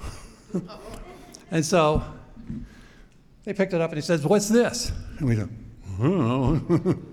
and 1.51 1.65
so 1.65 2.05
they 3.45 3.53
picked 3.53 3.75
it 3.75 3.81
up 3.81 3.91
and 3.91 3.99
he 3.99 4.03
says, 4.03 4.25
What's 4.25 4.49
this? 4.49 4.93
And 5.19 5.29
we 5.29 5.37
go, 5.37 5.49
I 5.99 6.03
don't 6.03 6.71
know. 6.71 6.77
and 6.79 7.05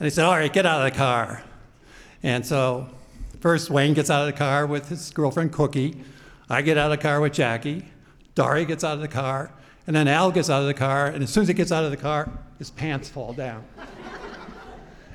he 0.00 0.10
said, 0.10 0.24
All 0.24 0.32
right, 0.32 0.52
get 0.52 0.64
out 0.64 0.86
of 0.86 0.90
the 0.90 0.96
car. 0.96 1.42
And 2.22 2.46
so 2.46 2.88
first 3.40 3.68
Wayne 3.68 3.94
gets 3.94 4.08
out 4.08 4.26
of 4.26 4.32
the 4.32 4.38
car 4.38 4.66
with 4.66 4.88
his 4.88 5.10
girlfriend 5.10 5.52
Cookie. 5.52 6.02
I 6.48 6.62
get 6.62 6.78
out 6.78 6.90
of 6.90 6.98
the 6.98 7.02
car 7.02 7.20
with 7.20 7.32
Jackie. 7.32 7.84
Dari 8.34 8.64
gets 8.64 8.84
out 8.84 8.94
of 8.94 9.00
the 9.00 9.08
car. 9.08 9.52
And 9.86 9.96
then 9.96 10.06
Al 10.06 10.30
gets 10.30 10.48
out 10.48 10.60
of 10.60 10.66
the 10.68 10.74
car. 10.74 11.06
And 11.06 11.22
as 11.22 11.30
soon 11.30 11.42
as 11.42 11.48
he 11.48 11.54
gets 11.54 11.72
out 11.72 11.84
of 11.84 11.90
the 11.90 11.96
car, 11.96 12.30
his 12.58 12.70
pants 12.70 13.08
fall 13.08 13.32
down. 13.32 13.64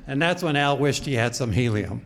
And 0.08 0.22
that's 0.22 0.44
when 0.44 0.56
Al 0.56 0.78
wished 0.78 1.06
he 1.06 1.14
had 1.16 1.36
some 1.36 1.52
helium. 1.52 2.02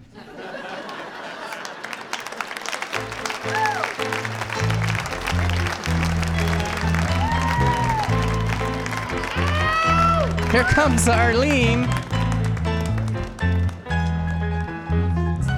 Here 10.51 10.63
comes 10.63 11.07
Arlene. 11.07 11.83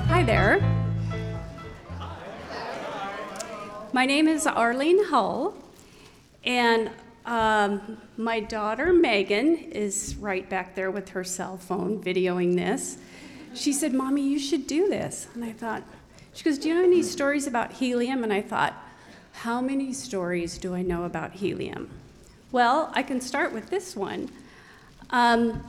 Hi 0.08 0.24
there. 0.24 0.60
My 3.92 4.06
name 4.06 4.28
is 4.28 4.46
Arlene 4.46 5.04
Hull, 5.06 5.56
and 6.44 6.90
um, 7.26 7.98
my 8.18 8.40
daughter 8.40 8.92
Megan 8.92 9.56
is 9.56 10.16
right 10.20 10.50
back 10.50 10.76
there 10.76 10.92
with 10.92 11.10
her 11.10 11.24
cell 11.24 11.58
phone 11.58 12.04
videoing 12.04 12.56
this. 12.56 12.98
She 13.54 13.72
said, 13.72 13.94
Mommy, 13.94 14.28
you 14.28 14.40
should 14.40 14.68
do 14.68 14.90
this. 14.90 15.28
And 15.34 15.46
I 15.46 15.54
thought, 15.54 15.84
she 16.34 16.44
goes, 16.44 16.58
Do 16.58 16.68
you 16.68 16.76
know 16.76 16.84
any 16.84 17.04
stories 17.04 17.48
about 17.48 17.72
helium? 17.74 18.24
And 18.24 18.34
I 18.34 18.42
thought, 18.42 18.74
How 19.32 19.62
many 19.62 19.94
stories 19.94 20.58
do 20.58 20.74
I 20.74 20.82
know 20.82 21.04
about 21.04 21.34
helium? 21.34 21.90
Well, 22.52 22.92
I 22.94 23.04
can 23.04 23.22
start 23.22 23.54
with 23.54 23.70
this 23.70 23.96
one. 23.96 24.30
Um, 25.12 25.64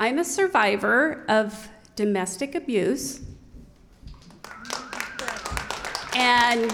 I'm 0.00 0.18
a 0.18 0.24
survivor 0.24 1.24
of 1.28 1.68
domestic 1.94 2.54
abuse. 2.54 3.20
And 6.14 6.72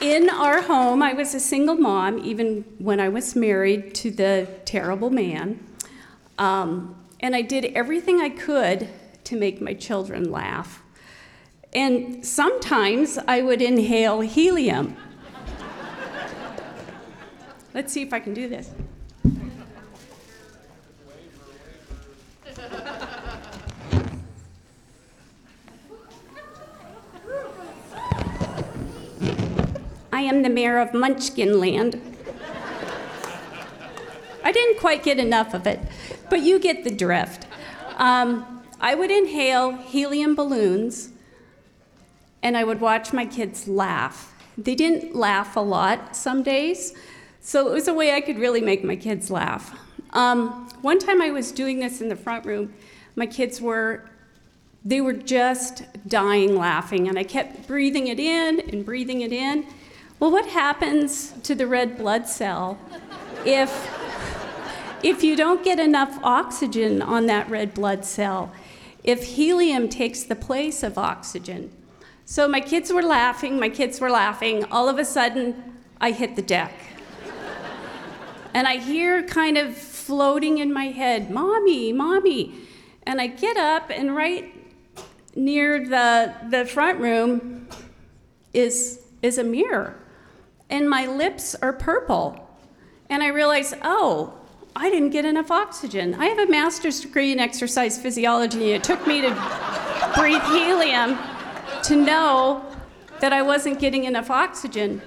in 0.00 0.30
our 0.30 0.62
home, 0.62 1.02
I 1.02 1.12
was 1.12 1.34
a 1.34 1.40
single 1.40 1.74
mom, 1.74 2.18
even 2.18 2.64
when 2.78 3.00
I 3.00 3.08
was 3.08 3.36
married 3.36 3.94
to 3.96 4.10
the 4.10 4.48
terrible 4.64 5.10
man. 5.10 5.64
Um, 6.38 6.96
and 7.20 7.36
I 7.36 7.42
did 7.42 7.66
everything 7.66 8.20
I 8.20 8.30
could 8.30 8.88
to 9.24 9.36
make 9.36 9.60
my 9.60 9.74
children 9.74 10.30
laugh. 10.30 10.82
And 11.74 12.26
sometimes 12.26 13.18
I 13.18 13.42
would 13.42 13.62
inhale 13.62 14.20
helium. 14.20 14.96
Let's 17.74 17.92
see 17.92 18.02
if 18.02 18.12
I 18.12 18.20
can 18.20 18.34
do 18.34 18.48
this. 18.48 18.70
I 30.20 30.24
am 30.24 30.42
the 30.42 30.50
mayor 30.50 30.76
of 30.76 30.92
Munchkin 30.92 31.58
Land. 31.58 31.98
I 34.44 34.52
didn't 34.52 34.78
quite 34.78 35.02
get 35.02 35.18
enough 35.18 35.54
of 35.54 35.66
it, 35.66 35.80
but 36.28 36.42
you 36.42 36.58
get 36.58 36.84
the 36.84 36.90
drift. 36.90 37.46
Um, 37.96 38.62
I 38.82 38.94
would 38.94 39.10
inhale 39.10 39.72
helium 39.78 40.34
balloons 40.34 41.08
and 42.42 42.54
I 42.54 42.64
would 42.64 42.82
watch 42.82 43.14
my 43.14 43.24
kids 43.24 43.66
laugh. 43.66 44.34
They 44.58 44.74
didn't 44.74 45.16
laugh 45.16 45.56
a 45.56 45.60
lot 45.60 46.14
some 46.14 46.42
days, 46.42 46.92
so 47.40 47.66
it 47.68 47.72
was 47.72 47.88
a 47.88 47.94
way 47.94 48.12
I 48.12 48.20
could 48.20 48.38
really 48.38 48.60
make 48.60 48.84
my 48.84 48.96
kids 48.96 49.30
laugh. 49.30 49.74
Um, 50.10 50.68
one 50.82 50.98
time 50.98 51.22
I 51.22 51.30
was 51.30 51.50
doing 51.50 51.78
this 51.78 52.02
in 52.02 52.10
the 52.10 52.16
front 52.16 52.44
room, 52.44 52.74
my 53.16 53.24
kids 53.24 53.58
were 53.58 54.04
they 54.84 55.00
were 55.00 55.14
just 55.14 55.84
dying 56.08 56.56
laughing 56.56 57.06
and 57.06 57.18
i 57.18 57.22
kept 57.22 57.68
breathing 57.68 58.06
it 58.06 58.18
in 58.18 58.60
and 58.70 58.82
breathing 58.82 59.20
it 59.20 59.30
in 59.30 59.66
well 60.20 60.30
what 60.30 60.46
happens 60.46 61.32
to 61.42 61.54
the 61.54 61.66
red 61.66 61.98
blood 61.98 62.28
cell 62.28 62.78
if 63.44 63.70
if 65.02 65.24
you 65.24 65.34
don't 65.34 65.64
get 65.64 65.80
enough 65.80 66.18
oxygen 66.22 67.00
on 67.00 67.26
that 67.26 67.48
red 67.48 67.72
blood 67.74 68.04
cell? 68.04 68.52
If 69.02 69.24
helium 69.24 69.88
takes 69.88 70.22
the 70.22 70.36
place 70.36 70.82
of 70.82 70.98
oxygen. 70.98 71.72
So 72.26 72.46
my 72.46 72.60
kids 72.60 72.92
were 72.92 73.02
laughing 73.02 73.58
my 73.58 73.70
kids 73.70 74.00
were 74.00 74.10
laughing. 74.10 74.64
All 74.70 74.88
of 74.88 74.98
a 74.98 75.04
sudden 75.04 75.80
i 76.00 76.12
hit 76.12 76.36
the 76.36 76.42
deck. 76.42 76.74
And 78.54 78.68
i 78.68 78.76
hear 78.76 79.22
kind 79.24 79.58
of 79.58 79.76
floating 79.76 80.58
in 80.58 80.72
my 80.72 80.86
head 80.86 81.30
mommy 81.30 81.92
mommy. 81.92 82.54
And 83.04 83.20
i 83.20 83.26
get 83.26 83.56
up 83.56 83.90
and 83.90 84.14
right 84.14 84.54
near 85.34 85.86
the, 85.86 86.34
the 86.48 86.66
front 86.66 87.00
room 87.00 87.68
is, 88.52 89.00
is 89.22 89.38
a 89.38 89.44
mirror, 89.44 89.96
and 90.70 90.88
my 90.88 91.06
lips 91.06 91.54
are 91.56 91.72
purple. 91.72 92.48
And 93.10 93.22
I 93.22 93.28
realize, 93.28 93.74
oh, 93.82 94.34
I 94.74 94.88
didn't 94.88 95.10
get 95.10 95.24
enough 95.24 95.50
oxygen. 95.50 96.14
I 96.14 96.26
have 96.26 96.38
a 96.38 96.46
master's 96.46 97.00
degree 97.00 97.32
in 97.32 97.40
exercise 97.40 98.00
physiology, 98.00 98.72
it 98.72 98.84
took 98.84 99.06
me 99.06 99.20
to 99.20 99.30
breathe 100.16 100.42
helium 100.42 101.18
to 101.82 101.96
know 101.96 102.64
that 103.20 103.32
I 103.32 103.42
wasn't 103.42 103.78
getting 103.78 104.04
enough 104.04 104.30
oxygen. 104.30 105.02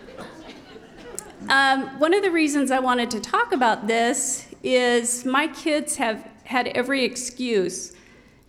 Um, 1.50 2.00
one 2.00 2.14
of 2.14 2.24
the 2.24 2.32
reasons 2.32 2.72
I 2.72 2.80
wanted 2.80 3.10
to 3.12 3.20
talk 3.20 3.52
about 3.52 3.88
this 3.88 4.48
is 4.64 5.26
my 5.26 5.48
kids 5.48 5.96
have 5.98 6.30
had 6.44 6.68
every 6.70 7.04
excuse 7.04 7.94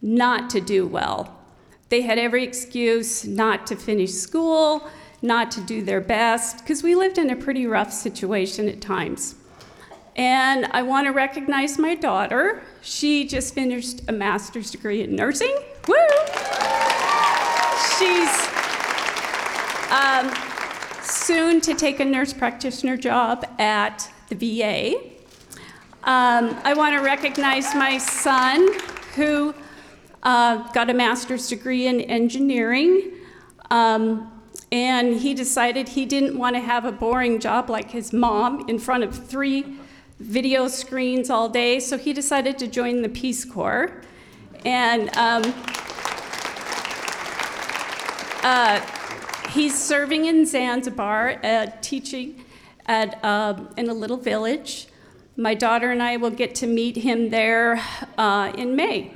not 0.02 0.50
to 0.50 0.60
do 0.60 0.86
well. 0.86 1.36
They 1.88 2.02
had 2.02 2.18
every 2.18 2.44
excuse 2.44 3.24
not 3.24 3.66
to 3.68 3.76
finish 3.76 4.12
school, 4.12 4.88
not 5.22 5.50
to 5.52 5.60
do 5.60 5.82
their 5.82 6.00
best, 6.00 6.58
because 6.58 6.82
we 6.82 6.94
lived 6.94 7.18
in 7.18 7.30
a 7.30 7.36
pretty 7.36 7.66
rough 7.66 7.92
situation 7.92 8.68
at 8.68 8.80
times. 8.80 9.36
And 10.16 10.66
I 10.66 10.82
want 10.82 11.06
to 11.06 11.12
recognize 11.12 11.78
my 11.78 11.94
daughter. 11.94 12.62
She 12.82 13.26
just 13.26 13.54
finished 13.54 14.02
a 14.08 14.12
master's 14.12 14.70
degree 14.70 15.02
in 15.02 15.16
nursing. 15.16 15.56
Woo! 15.88 15.96
She's 17.98 18.48
um, 19.90 20.32
soon 21.02 21.60
to 21.62 21.74
take 21.74 22.00
a 22.00 22.04
nurse 22.04 22.32
practitioner 22.32 22.96
job 22.96 23.44
at 23.58 24.10
the 24.28 24.36
VA. 24.36 24.96
Um, 26.04 26.60
I 26.64 26.74
want 26.74 26.94
to 26.96 27.02
recognize 27.02 27.74
my 27.74 27.98
son, 27.98 28.68
who 29.16 29.54
uh, 30.22 30.70
got 30.72 30.90
a 30.90 30.94
master's 30.94 31.48
degree 31.48 31.86
in 31.86 32.02
engineering. 32.02 33.12
Um, 33.70 34.33
and 34.74 35.20
he 35.20 35.34
decided 35.34 35.90
he 35.90 36.04
didn't 36.04 36.36
want 36.36 36.56
to 36.56 36.60
have 36.60 36.84
a 36.84 36.90
boring 36.90 37.38
job 37.38 37.70
like 37.70 37.92
his 37.92 38.12
mom 38.12 38.68
in 38.68 38.76
front 38.76 39.04
of 39.04 39.14
three 39.14 39.64
video 40.18 40.66
screens 40.66 41.30
all 41.30 41.48
day, 41.48 41.78
so 41.78 41.96
he 41.96 42.12
decided 42.12 42.58
to 42.58 42.66
join 42.66 43.00
the 43.00 43.08
Peace 43.08 43.44
Corps. 43.44 44.02
And 44.64 45.16
um, 45.16 45.44
uh, 48.42 48.80
he's 49.50 49.78
serving 49.78 50.24
in 50.24 50.44
Zanzibar, 50.44 51.38
uh, 51.44 51.66
teaching 51.80 52.44
at, 52.86 53.24
um 53.24 53.68
in 53.76 53.88
a 53.88 53.94
little 53.94 54.16
village. 54.16 54.88
My 55.36 55.54
daughter 55.54 55.92
and 55.92 56.02
I 56.02 56.16
will 56.16 56.30
get 56.42 56.56
to 56.56 56.66
meet 56.66 56.96
him 56.96 57.30
there 57.30 57.80
uh, 58.18 58.52
in 58.58 58.74
May. 58.74 59.12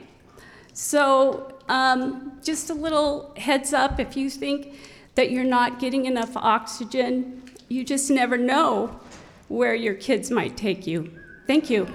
So, 0.73 1.53
um, 1.69 2.39
just 2.45 2.71
a 2.71 2.75
little 2.75 3.35
heads 3.37 3.73
up 3.73 3.99
if 3.99 4.17
you 4.17 4.31
think 4.31 4.77
that 5.19 5.33
you're 5.33 5.43
not 5.43 5.81
getting 5.81 6.07
enough 6.07 6.37
oxygen, 6.37 7.43
you 7.69 7.85
just 7.85 8.09
never 8.09 8.39
know 8.39 9.01
where 9.49 9.75
your 9.75 9.95
kids 9.95 10.31
might 10.31 10.57
take 10.57 10.87
you. 10.87 11.11
Thank 11.45 11.69
you. 11.69 11.89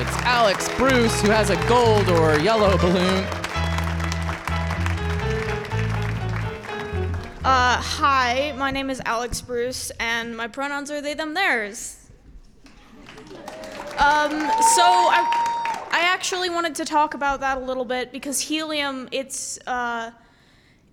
It's 0.00 0.16
Alex 0.24 0.70
Bruce 0.78 1.20
who 1.20 1.28
has 1.28 1.50
a 1.50 1.68
gold 1.68 2.08
or 2.08 2.38
yellow 2.38 2.78
balloon. 2.78 3.22
Uh, 7.44 7.76
hi, 7.76 8.54
my 8.56 8.70
name 8.70 8.88
is 8.88 9.02
Alex 9.04 9.42
Bruce, 9.42 9.92
and 10.00 10.34
my 10.34 10.48
pronouns 10.48 10.90
are 10.90 11.02
they, 11.02 11.12
them, 11.12 11.34
theirs. 11.34 12.00
Um, 13.98 14.30
so 14.30 14.82
I, 14.82 15.43
I 15.94 16.00
actually 16.00 16.50
wanted 16.50 16.74
to 16.74 16.84
talk 16.84 17.14
about 17.14 17.38
that 17.38 17.56
a 17.56 17.60
little 17.60 17.84
bit 17.84 18.10
because 18.10 18.40
helium, 18.40 19.08
it's, 19.12 19.60
uh, 19.64 20.10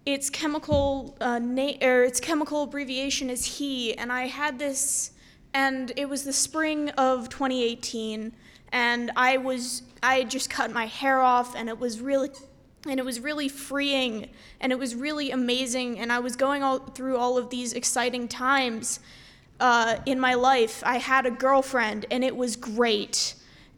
its 0.06 0.30
chemical, 0.30 1.18
uh, 1.20 1.40
na- 1.40 1.74
or 1.82 2.04
its 2.04 2.20
chemical 2.20 2.62
abbreviation 2.62 3.32
is 3.32 3.58
He, 3.58 3.98
and 3.98 4.12
I 4.12 4.28
had 4.28 4.60
this, 4.60 5.10
and 5.56 5.92
it 5.96 6.08
was 6.08 6.24
the 6.24 6.32
spring 6.32 6.90
of 6.90 7.30
2018, 7.30 8.32
and 8.72 9.12
I 9.16 9.38
was, 9.38 9.82
I 10.04 10.20
had 10.20 10.30
just 10.30 10.52
cut 10.52 10.72
my 10.72 10.86
hair 10.86 11.20
off, 11.20 11.56
and 11.56 11.68
it 11.68 11.80
was 11.80 12.00
really 12.00 12.30
and 12.88 13.00
it 13.00 13.04
was 13.06 13.20
really 13.20 13.48
freeing 13.48 14.28
and 14.60 14.72
it 14.72 14.80
was 14.80 14.96
really 14.96 15.30
amazing 15.30 16.00
and 16.00 16.12
i 16.12 16.18
was 16.18 16.36
going 16.36 16.64
all 16.64 16.80
through 16.80 17.16
all 17.16 17.38
of 17.38 17.52
these 17.52 17.74
exciting 17.74 18.28
times 18.28 19.00
uh, 19.60 19.98
in 20.08 20.20
my 20.20 20.34
life. 20.34 20.82
I 20.84 20.98
had 20.98 21.28
a 21.28 21.30
girlfriend 21.32 22.08
and 22.10 22.24
it 22.24 22.36
was 22.36 22.56
great 22.56 23.36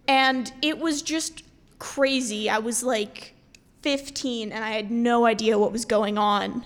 and 0.07 0.51
it 0.62 0.79
was 0.79 1.01
just 1.01 1.43
crazy 1.79 2.50
i 2.50 2.57
was 2.57 2.83
like 2.83 3.33
15 3.81 4.51
and 4.51 4.63
i 4.63 4.72
had 4.72 4.91
no 4.91 5.25
idea 5.25 5.57
what 5.57 5.72
was 5.72 5.86
going 5.86 6.17
on 6.17 6.65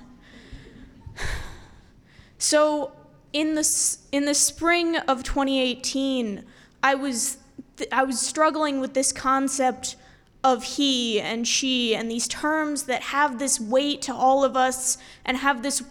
so 2.38 2.92
in 3.34 3.56
the 3.56 3.98
in 4.12 4.26
the 4.26 4.34
spring 4.34 4.96
of 4.96 5.24
2018 5.24 6.44
i 6.84 6.96
was 6.96 7.38
th- 7.78 7.90
i 7.92 8.04
was 8.04 8.20
struggling 8.20 8.80
with 8.80 8.94
this 8.94 9.12
concept 9.12 9.96
of 10.44 10.64
he 10.64 11.20
and 11.20 11.48
she 11.48 11.96
and 11.96 12.10
these 12.10 12.28
terms 12.28 12.84
that 12.84 13.02
have 13.02 13.40
this 13.40 13.60
weight 13.60 14.02
to 14.04 14.14
all 14.14 14.44
of 14.44 14.56
us 14.56 14.98
and 15.26 15.38
have 15.38 15.64
this 15.64 15.84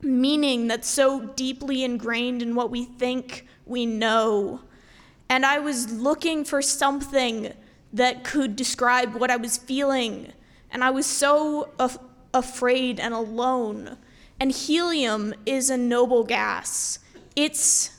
meaning 0.00 0.68
that's 0.68 0.88
so 0.88 1.20
deeply 1.20 1.82
ingrained 1.82 2.42
in 2.42 2.54
what 2.54 2.70
we 2.70 2.84
think 2.84 3.46
we 3.64 3.86
know. 3.86 4.60
And 5.28 5.44
I 5.44 5.58
was 5.58 5.92
looking 5.92 6.44
for 6.44 6.62
something 6.62 7.52
that 7.92 8.24
could 8.24 8.56
describe 8.56 9.14
what 9.14 9.30
I 9.30 9.36
was 9.36 9.56
feeling. 9.56 10.32
And 10.70 10.84
I 10.84 10.90
was 10.90 11.06
so 11.06 11.70
af- 11.78 11.98
afraid 12.32 13.00
and 13.00 13.14
alone. 13.14 13.96
And 14.38 14.52
helium 14.52 15.34
is 15.44 15.70
a 15.70 15.76
noble 15.76 16.24
gas. 16.24 16.98
Its 17.34 17.90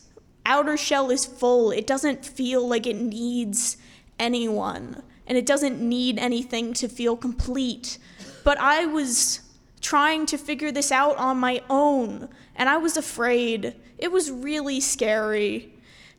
outer 0.45 0.77
shell 0.77 1.09
is 1.09 1.25
full. 1.25 1.71
It 1.71 1.87
doesn't 1.87 2.25
feel 2.25 2.67
like 2.67 2.87
it 2.87 2.95
needs 2.95 3.77
anyone 4.19 5.03
and 5.27 5.37
it 5.37 5.45
doesn't 5.45 5.79
need 5.79 6.17
anything 6.17 6.73
to 6.73 6.87
feel 6.87 7.17
complete. 7.17 7.97
But 8.43 8.57
I 8.59 8.85
was 8.85 9.41
trying 9.81 10.25
to 10.27 10.37
figure 10.37 10.71
this 10.71 10.91
out 10.91 11.17
on 11.17 11.37
my 11.37 11.61
own, 11.69 12.29
and 12.55 12.69
I 12.69 12.77
was 12.77 12.97
afraid. 12.97 13.75
It 13.97 14.11
was 14.11 14.31
really 14.31 14.79
scary 14.79 15.73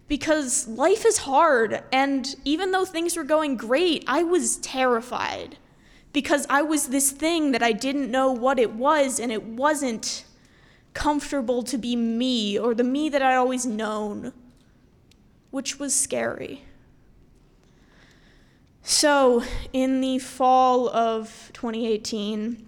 because 0.09 0.67
life 0.67 1.05
is 1.05 1.19
hard, 1.19 1.83
and 1.93 2.35
even 2.45 2.73
though 2.73 2.85
things 2.85 3.17
were 3.17 3.25
going 3.25 3.57
great, 3.57 4.05
I 4.07 4.23
was 4.23 4.57
terrified 4.57 5.59
because 6.13 6.47
I 6.49 6.63
was 6.63 6.89
this 6.89 7.11
thing 7.11 7.53
that 7.53 7.63
I 7.63 7.73
didn't 7.73 8.11
know 8.11 8.33
what 8.33 8.59
it 8.59 8.73
was, 8.73 9.21
and 9.21 9.31
it 9.31 9.45
wasn't 9.45 10.25
comfortable 10.95 11.63
to 11.63 11.77
be 11.77 11.95
me 11.95 12.59
or 12.59 12.75
the 12.75 12.85
me 12.85 13.09
that 13.11 13.23
I'd 13.23 13.37
always 13.37 13.67
known, 13.67 14.33
which 15.51 15.79
was 15.79 15.95
scary. 15.95 16.65
So, 18.83 19.45
in 19.75 20.01
the 20.01 20.19
fall 20.19 20.89
of 20.89 21.51
2018, 21.53 22.67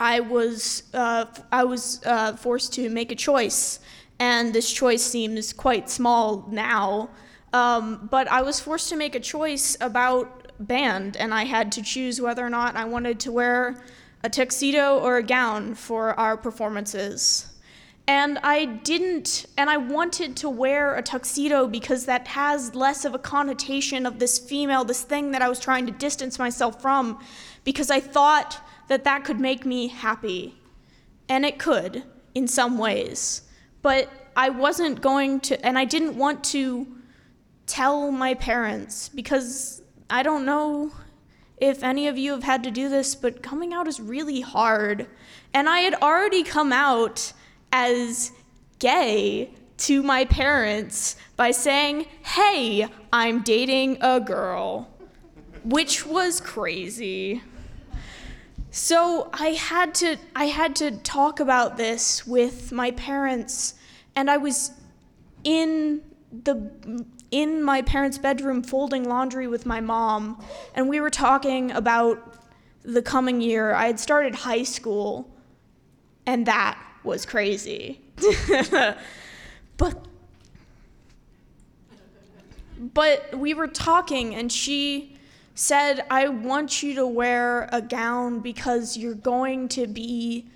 I 0.00 0.20
was 0.20 0.84
uh, 0.94 1.26
I 1.52 1.64
was 1.64 2.00
uh, 2.06 2.34
forced 2.36 2.72
to 2.74 2.88
make 2.88 3.12
a 3.12 3.14
choice, 3.14 3.80
and 4.18 4.52
this 4.52 4.70
choice 4.72 5.02
seems 5.02 5.52
quite 5.52 5.88
small 5.88 6.46
now. 6.50 7.10
Um, 7.52 8.08
but 8.10 8.28
I 8.28 8.42
was 8.42 8.60
forced 8.60 8.88
to 8.90 8.96
make 8.96 9.14
a 9.14 9.20
choice 9.20 9.76
about 9.80 10.52
band, 10.60 11.16
and 11.16 11.32
I 11.32 11.44
had 11.44 11.72
to 11.72 11.82
choose 11.82 12.20
whether 12.20 12.44
or 12.44 12.50
not 12.50 12.76
I 12.76 12.84
wanted 12.84 13.20
to 13.20 13.32
wear 13.32 13.82
a 14.22 14.28
tuxedo 14.28 14.98
or 14.98 15.16
a 15.16 15.22
gown 15.22 15.74
for 15.74 16.18
our 16.18 16.36
performances. 16.36 17.54
And 18.08 18.38
I 18.42 18.64
didn't, 18.64 19.46
and 19.58 19.68
I 19.68 19.76
wanted 19.76 20.34
to 20.38 20.48
wear 20.48 20.96
a 20.96 21.02
tuxedo 21.02 21.66
because 21.66 22.06
that 22.06 22.26
has 22.28 22.74
less 22.74 23.04
of 23.04 23.14
a 23.14 23.18
connotation 23.18 24.06
of 24.06 24.18
this 24.18 24.38
female, 24.38 24.82
this 24.84 25.02
thing 25.02 25.30
that 25.32 25.42
I 25.42 25.48
was 25.48 25.60
trying 25.60 25.86
to 25.86 25.92
distance 25.92 26.38
myself 26.38 26.80
from, 26.80 27.22
because 27.64 27.90
I 27.90 28.00
thought 28.00 28.66
that 28.88 29.04
that 29.04 29.24
could 29.24 29.38
make 29.38 29.66
me 29.66 29.88
happy. 29.88 30.58
And 31.28 31.44
it 31.44 31.58
could, 31.58 32.02
in 32.34 32.48
some 32.48 32.78
ways. 32.78 33.42
But 33.88 34.10
I 34.36 34.50
wasn't 34.50 35.00
going 35.00 35.40
to, 35.48 35.64
and 35.64 35.78
I 35.78 35.86
didn't 35.86 36.18
want 36.18 36.44
to 36.52 36.86
tell 37.66 38.12
my 38.12 38.34
parents 38.34 39.08
because 39.08 39.80
I 40.10 40.22
don't 40.22 40.44
know 40.44 40.92
if 41.56 41.82
any 41.82 42.06
of 42.06 42.18
you 42.18 42.32
have 42.32 42.42
had 42.42 42.64
to 42.64 42.70
do 42.70 42.90
this, 42.90 43.14
but 43.14 43.42
coming 43.42 43.72
out 43.72 43.88
is 43.88 43.98
really 43.98 44.42
hard. 44.42 45.06
And 45.54 45.70
I 45.70 45.78
had 45.78 45.94
already 46.02 46.42
come 46.42 46.70
out 46.70 47.32
as 47.72 48.32
gay 48.78 49.54
to 49.78 50.02
my 50.02 50.26
parents 50.26 51.16
by 51.36 51.50
saying, 51.50 52.08
hey, 52.24 52.88
I'm 53.10 53.40
dating 53.40 54.02
a 54.02 54.20
girl, 54.20 54.90
which 55.64 56.04
was 56.04 56.42
crazy. 56.42 57.40
So 58.70 59.30
I 59.32 59.52
had 59.52 59.94
to 59.94 60.18
I 60.36 60.44
had 60.44 60.76
to 60.76 60.90
talk 60.90 61.40
about 61.40 61.78
this 61.78 62.26
with 62.26 62.70
my 62.70 62.90
parents 62.90 63.76
and 64.18 64.28
I 64.28 64.36
was 64.36 64.72
in 65.44 66.02
the 66.32 67.04
in 67.30 67.62
my 67.62 67.82
parents' 67.82 68.18
bedroom 68.18 68.62
folding 68.64 69.08
laundry 69.08 69.46
with 69.46 69.64
my 69.64 69.80
mom 69.80 70.42
and 70.74 70.88
we 70.88 71.00
were 71.00 71.10
talking 71.10 71.70
about 71.70 72.34
the 72.82 73.00
coming 73.00 73.40
year. 73.40 73.74
I 73.74 73.86
had 73.86 74.00
started 74.00 74.34
high 74.34 74.64
school 74.64 75.30
and 76.26 76.46
that 76.46 76.76
was 77.04 77.24
crazy. 77.24 78.00
but 79.76 80.06
but 82.94 83.38
we 83.38 83.54
were 83.54 83.68
talking 83.68 84.34
and 84.34 84.50
she 84.50 85.16
said, 85.54 86.04
I 86.10 86.26
want 86.28 86.82
you 86.82 86.94
to 86.96 87.06
wear 87.06 87.68
a 87.72 87.80
gown 87.80 88.40
because 88.40 88.96
you're 88.96 89.14
going 89.14 89.68
to 89.70 89.86
be 89.86 90.48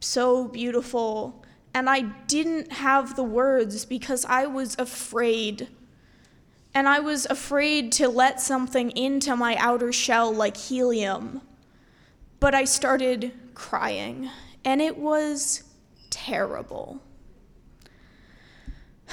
so 0.00 0.48
beautiful. 0.48 1.42
And 1.76 1.88
I 1.90 2.00
didn't 2.00 2.72
have 2.72 3.16
the 3.16 3.22
words 3.22 3.84
because 3.84 4.24
I 4.24 4.46
was 4.46 4.78
afraid. 4.78 5.68
And 6.72 6.88
I 6.88 7.00
was 7.00 7.26
afraid 7.26 7.92
to 7.92 8.08
let 8.08 8.40
something 8.40 8.92
into 8.92 9.36
my 9.36 9.56
outer 9.56 9.92
shell 9.92 10.32
like 10.32 10.56
helium. 10.56 11.42
But 12.40 12.54
I 12.54 12.64
started 12.64 13.30
crying, 13.52 14.30
and 14.64 14.80
it 14.80 14.96
was 14.96 15.64
terrible. 16.08 17.02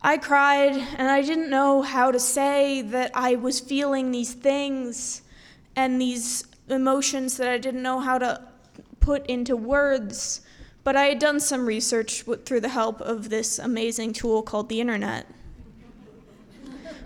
I 0.00 0.16
cried, 0.16 0.76
and 0.96 1.10
I 1.10 1.22
didn't 1.22 1.50
know 1.50 1.82
how 1.82 2.12
to 2.12 2.20
say 2.20 2.82
that 2.82 3.10
I 3.14 3.34
was 3.34 3.58
feeling 3.58 4.12
these 4.12 4.34
things 4.34 5.22
and 5.74 6.00
these 6.00 6.44
emotions 6.68 7.36
that 7.38 7.48
I 7.48 7.58
didn't 7.58 7.82
know 7.82 7.98
how 7.98 8.18
to 8.18 8.40
put 9.06 9.24
into 9.26 9.56
words. 9.56 10.40
But 10.82 10.96
I 10.96 11.04
had 11.04 11.20
done 11.20 11.38
some 11.38 11.64
research 11.64 12.24
through 12.44 12.60
the 12.60 12.68
help 12.68 13.00
of 13.00 13.30
this 13.30 13.60
amazing 13.60 14.12
tool 14.12 14.42
called 14.42 14.68
the 14.68 14.80
internet, 14.80 15.26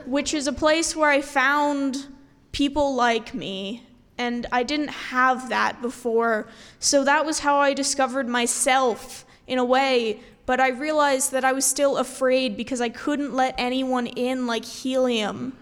which 0.06 0.32
is 0.32 0.46
a 0.46 0.52
place 0.52 0.96
where 0.96 1.10
I 1.10 1.20
found 1.20 2.06
people 2.52 2.94
like 2.94 3.34
me 3.34 3.86
and 4.16 4.46
I 4.50 4.62
didn't 4.62 4.88
have 4.88 5.50
that 5.50 5.82
before. 5.82 6.48
So 6.78 7.04
that 7.04 7.26
was 7.26 7.40
how 7.40 7.58
I 7.58 7.74
discovered 7.74 8.28
myself 8.28 9.26
in 9.46 9.58
a 9.58 9.64
way. 9.64 10.20
But 10.46 10.58
I 10.58 10.68
realized 10.68 11.32
that 11.32 11.44
I 11.44 11.52
was 11.52 11.66
still 11.66 11.98
afraid 11.98 12.56
because 12.56 12.80
I 12.80 12.88
couldn't 12.88 13.34
let 13.34 13.54
anyone 13.58 14.06
in 14.06 14.46
like 14.46 14.64
helium. 14.64 15.54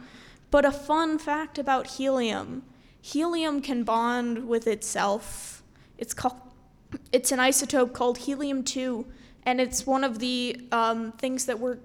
But 0.52 0.64
a 0.64 0.70
fun 0.72 1.18
fact 1.18 1.58
about 1.58 1.98
helium 1.98 2.62
helium 3.00 3.62
can 3.62 3.84
bond 3.84 4.46
with 4.46 4.66
itself. 4.66 5.57
It's 5.98 6.14
called 6.14 6.40
it's 7.12 7.32
an 7.32 7.38
isotope 7.38 7.92
called 7.92 8.18
helium 8.18 8.62
2 8.62 9.04
and 9.44 9.60
it's 9.60 9.86
one 9.86 10.04
of 10.04 10.18
the 10.18 10.58
um, 10.72 11.12
things 11.12 11.46
that 11.46 11.58
we're 11.58 11.78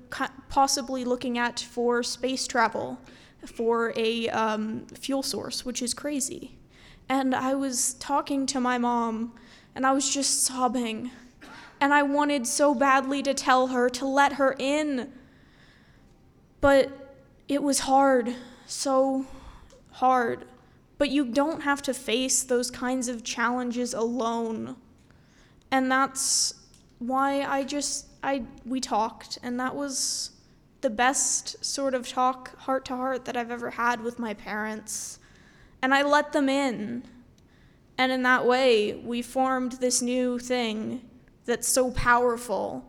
possibly 0.49 1.03
looking 1.03 1.37
at 1.37 1.59
for 1.59 2.03
space 2.03 2.47
travel 2.47 2.99
for 3.45 3.93
a 3.97 4.29
um, 4.29 4.85
fuel 4.87 5.23
source 5.23 5.65
which 5.65 5.81
is 5.81 5.93
crazy. 5.93 6.57
And 7.09 7.35
i 7.35 7.53
was 7.53 7.95
talking 7.95 8.45
to 8.47 8.59
my 8.59 8.77
mom 8.77 9.33
and 9.75 9.85
i 9.85 9.91
was 9.91 10.13
just 10.13 10.43
sobbing. 10.43 11.11
And 11.81 11.93
i 11.93 12.03
wanted 12.03 12.47
so 12.47 12.73
badly 12.73 13.21
to 13.23 13.33
tell 13.33 13.67
her 13.67 13.89
to 13.89 14.05
let 14.05 14.33
her 14.33 14.55
in 14.57 15.11
but 16.61 17.17
it 17.49 17.61
was 17.61 17.79
hard 17.79 18.33
so 18.65 19.25
hard 19.91 20.45
but 20.97 21.09
you 21.09 21.25
don't 21.25 21.61
have 21.61 21.81
to 21.83 21.93
face 21.93 22.43
those 22.43 22.69
kinds 22.69 23.07
of 23.07 23.23
challenges 23.23 23.93
alone. 23.93 24.75
And 25.71 25.91
that's 25.91 26.53
why 26.99 27.41
I 27.41 27.63
just 27.63 28.07
I 28.23 28.43
we 28.65 28.79
talked 28.79 29.37
and 29.43 29.59
that 29.59 29.75
was 29.75 30.31
the 30.81 30.89
best 30.89 31.63
sort 31.63 31.93
of 31.93 32.07
talk 32.07 32.57
heart 32.59 32.85
to 32.85 32.95
heart 32.95 33.25
that 33.25 33.35
I've 33.35 33.51
ever 33.51 33.71
had 33.71 34.01
with 34.01 34.19
my 34.19 34.33
parents. 34.33 35.19
And 35.81 35.93
I 35.93 36.03
let 36.03 36.31
them 36.31 36.47
in. 36.47 37.03
And 37.97 38.11
in 38.11 38.23
that 38.23 38.45
way 38.45 38.93
we 38.93 39.21
formed 39.21 39.73
this 39.73 40.01
new 40.01 40.39
thing 40.39 41.01
that's 41.45 41.67
so 41.67 41.91
powerful 41.91 42.85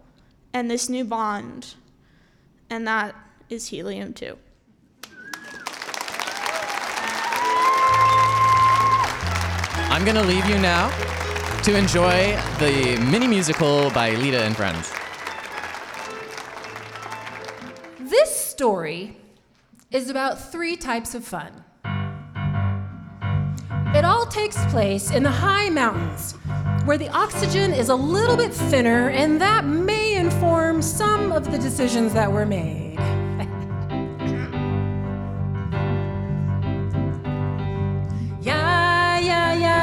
and 0.53 0.71
this 0.71 0.88
new 0.88 1.05
bond. 1.05 1.75
And 2.71 2.87
that 2.87 3.14
is 3.49 3.69
helium 3.69 4.12
2 4.12 4.38
I'm 9.94 10.04
going 10.04 10.16
to 10.16 10.24
leave 10.24 10.44
you 10.46 10.59
now 10.59 10.88
to 11.62 11.78
enjoy 11.78 12.37
the 12.59 13.00
mini 13.09 13.28
musical 13.28 13.92
by 13.92 14.11
Lita 14.16 14.42
and 14.42 14.57
Friends. 14.57 14.92
This 18.00 18.37
story 18.37 19.16
is 19.92 20.11
about 20.11 20.50
three 20.50 20.74
types 20.74 21.14
of 21.14 21.24
fun. 21.24 21.62
It 23.94 24.04
all 24.04 24.26
takes 24.26 24.57
place 24.66 25.12
in 25.12 25.22
the 25.22 25.30
high 25.30 25.70
mountains, 25.70 26.33
where 26.87 26.98
the 26.98 27.11
oxygen 27.11 27.72
is 27.72 27.88
a 27.88 27.94
little 27.94 28.37
bit 28.37 28.52
thinner, 28.52 29.11
and 29.11 29.40
that 29.40 29.64
may 29.64 30.16
inform 30.16 30.83
some 30.83 31.30
of 31.30 31.52
the 31.52 31.59
decisions 31.59 32.12
that 32.14 32.33
were 32.33 32.44
made. 32.44 32.98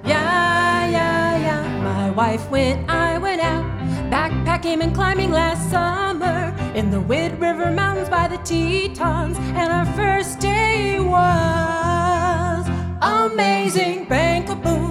Yeah, 0.05 0.87
yeah, 0.88 1.37
yeah. 1.38 1.83
My 1.83 2.11
wife 2.11 2.50
went, 2.50 2.90
I 2.90 3.18
went 3.18 3.40
out, 3.40 3.64
backpacking 4.11 4.83
and 4.83 4.94
climbing 4.94 5.31
last 5.31 5.70
summer 5.70 6.55
in 6.74 6.90
the 6.90 7.00
Wind 7.00 7.40
River 7.40 7.70
Mountains 7.70 8.09
by 8.09 8.29
the 8.29 8.38
Tetons. 8.38 9.38
And 9.38 9.72
our 9.72 9.87
first 9.94 10.40
day 10.40 10.98
was 11.00 12.66
amazing. 13.00 14.07
Bang 14.09 14.44
kaboom. 14.44 14.84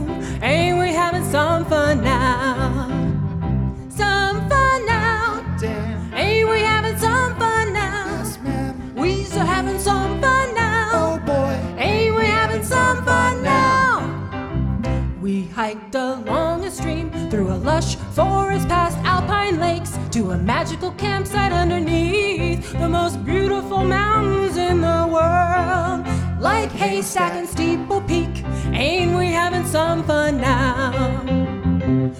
Hiked 15.74 15.96
along 15.96 16.64
a 16.64 16.70
stream 16.72 17.10
through 17.30 17.52
a 17.52 17.58
lush 17.58 17.96
forest 18.14 18.68
past 18.68 18.98
alpine 19.00 19.60
lakes 19.60 19.98
to 20.12 20.32
a 20.32 20.38
magical 20.38 20.92
campsite 20.92 21.52
underneath 21.52 22.72
the 22.74 22.88
most 22.88 23.24
beautiful 23.26 23.84
mountains 23.84 24.56
in 24.56 24.82
the 24.82 25.08
world. 25.12 26.06
Like 26.40 26.72
Haystack 26.72 27.34
and 27.34 27.48
Steeple 27.48 28.02
Peak, 28.02 28.44
ain't 28.74 29.18
we 29.18 29.28
having 29.28 29.66
some 29.66 30.04
fun 30.04 30.40
now? 30.42 30.92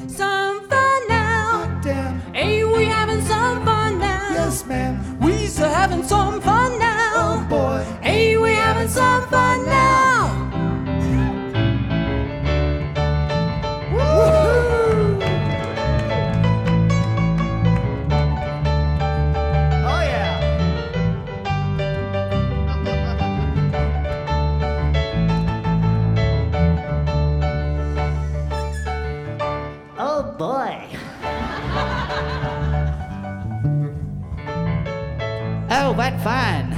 Some 0.08 0.68
fun 0.68 1.02
now. 1.08 1.80
Damn. 1.84 2.36
Ain't 2.36 2.72
we 2.76 2.86
having 2.86 3.22
some 3.22 3.64
fun 3.66 4.00
now? 4.00 4.30
Yes, 4.32 4.66
ma'am. 4.66 5.20
We's 5.20 5.58
having 5.58 6.04
some 6.04 6.42
fun 6.42 6.80
now. 6.80 7.03
Oh 30.24 30.32
boy. 30.38 30.88
oh, 35.70 35.94
what 35.94 36.20
fun. 36.22 36.72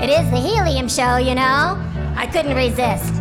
It 0.00 0.10
is 0.10 0.30
the 0.30 0.36
helium 0.36 0.88
show, 0.88 1.16
you 1.16 1.34
know. 1.34 1.82
I 2.16 2.28
couldn't 2.30 2.54
resist. 2.54 3.15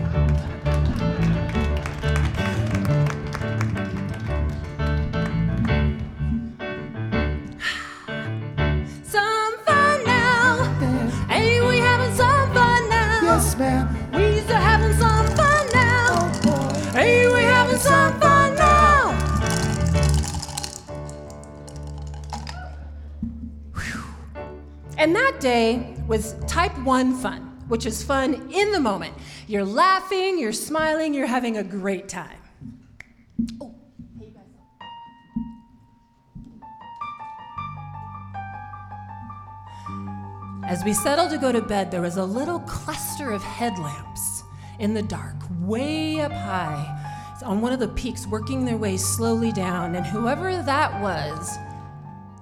Day 25.46 25.96
was 26.08 26.34
type 26.48 26.76
1 26.80 27.18
fun, 27.18 27.42
which 27.68 27.86
is 27.86 28.02
fun 28.02 28.50
in 28.52 28.72
the 28.72 28.80
moment. 28.80 29.14
You're 29.46 29.64
laughing, 29.64 30.40
you're 30.40 30.52
smiling, 30.52 31.14
you're 31.14 31.28
having 31.28 31.58
a 31.58 31.64
great 31.64 32.10
time. 32.10 32.40
Oh. 33.62 33.76
As 40.68 40.84
we 40.84 40.94
settled 40.94 41.30
to 41.30 41.38
go 41.38 41.52
to 41.52 41.62
bed, 41.62 41.92
there 41.92 42.02
was 42.02 42.18
a 42.18 42.26
little 42.26 42.60
cluster 42.62 43.30
of 43.30 43.44
headlamps 43.44 44.42
in 44.80 44.96
the 44.96 45.04
dark, 45.04 45.36
way 45.60 46.22
up 46.22 46.32
high, 46.32 46.90
on 47.44 47.62
one 47.62 47.72
of 47.72 47.80
the 47.80 47.90
peaks, 47.90 48.26
working 48.26 48.66
their 48.66 48.78
way 48.78 48.98
slowly 48.98 49.52
down. 49.52 49.94
And 49.94 50.08
whoever 50.08 50.64
that 50.64 51.00
was, 51.04 51.56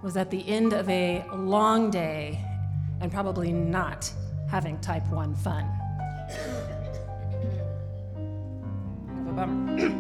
was 0.01 0.15
at 0.15 0.31
the 0.31 0.47
end 0.47 0.71
of 0.71 0.87
a 0.87 1.25
long 1.33 1.91
day 1.91 2.39
and 3.03 3.11
probably 3.11 3.51
not 3.51 4.09
having 4.49 4.79
type 4.79 5.05
1 5.09 5.35
fun. 5.35 5.69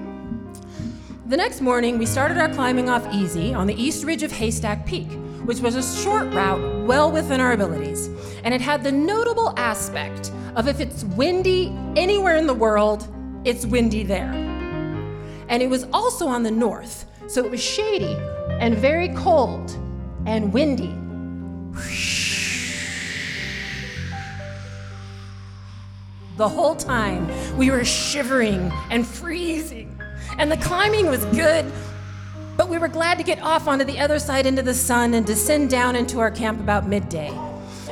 The 1.25 1.37
next 1.37 1.61
morning, 1.61 1.97
we 1.97 2.05
started 2.05 2.37
our 2.37 2.49
climbing 2.49 2.89
off 2.89 3.11
easy 3.13 3.53
on 3.53 3.65
the 3.65 3.81
east 3.81 4.03
ridge 4.03 4.23
of 4.23 4.31
Haystack 4.33 4.85
Peak, 4.85 5.09
which 5.45 5.61
was 5.61 5.75
a 5.75 6.03
short 6.03 6.31
route 6.33 6.85
well 6.85 7.11
within 7.11 7.39
our 7.39 7.53
abilities. 7.53 8.09
And 8.43 8.53
it 8.53 8.59
had 8.59 8.83
the 8.83 8.91
notable 8.91 9.57
aspect 9.57 10.33
of 10.57 10.67
if 10.67 10.81
it's 10.81 11.05
windy 11.05 11.75
anywhere 11.95 12.35
in 12.35 12.45
the 12.45 12.53
world, 12.53 13.07
it's 13.45 13.65
windy 13.65 14.03
there. 14.03 14.33
And 15.47 15.63
it 15.63 15.69
was 15.69 15.87
also 15.93 16.27
on 16.27 16.43
the 16.43 16.51
north, 16.51 17.05
so 17.27 17.43
it 17.43 17.49
was 17.49 17.63
shady 17.63 18.17
and 18.59 18.77
very 18.77 19.07
cold 19.15 19.71
and 20.25 20.51
windy. 20.51 20.93
The 26.35 26.49
whole 26.49 26.75
time, 26.75 27.27
we 27.57 27.69
were 27.69 27.85
shivering 27.85 28.71
and 28.89 29.05
freezing, 29.05 30.01
and 30.39 30.51
the 30.51 30.57
climbing 30.57 31.05
was 31.05 31.23
good, 31.25 31.71
but 32.57 32.69
we 32.69 32.79
were 32.79 32.87
glad 32.87 33.19
to 33.19 33.23
get 33.23 33.39
off 33.41 33.67
onto 33.67 33.85
the 33.85 33.99
other 33.99 34.17
side 34.17 34.47
into 34.47 34.63
the 34.63 34.73
sun 34.73 35.13
and 35.13 35.27
descend 35.27 35.69
down 35.69 35.95
into 35.95 36.19
our 36.19 36.31
camp 36.31 36.59
about 36.59 36.87
midday. 36.87 37.31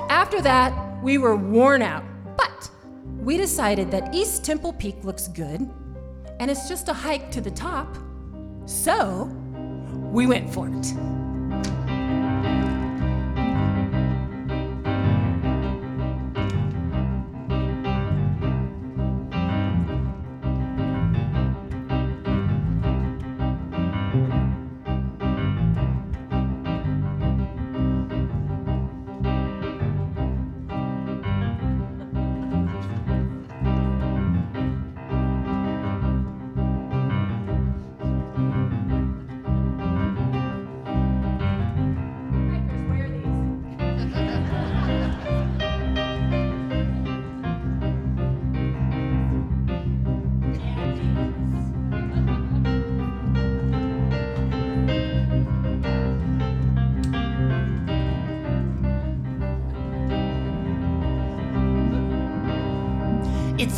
After 0.09 0.41
that, 0.41 0.73
we 1.03 1.19
were 1.19 1.35
worn 1.35 1.83
out, 1.83 2.03
but 2.35 2.71
we 3.19 3.37
decided 3.37 3.91
that 3.91 4.13
East 4.13 4.43
Temple 4.43 4.73
Peak 4.73 5.03
looks 5.03 5.27
good 5.27 5.69
and 6.39 6.49
it's 6.49 6.67
just 6.67 6.89
a 6.89 6.93
hike 6.93 7.29
to 7.31 7.41
the 7.41 7.51
top. 7.51 7.95
So, 8.65 9.25
we 10.11 10.25
went 10.25 10.51
for 10.51 10.67
it. 10.67 10.93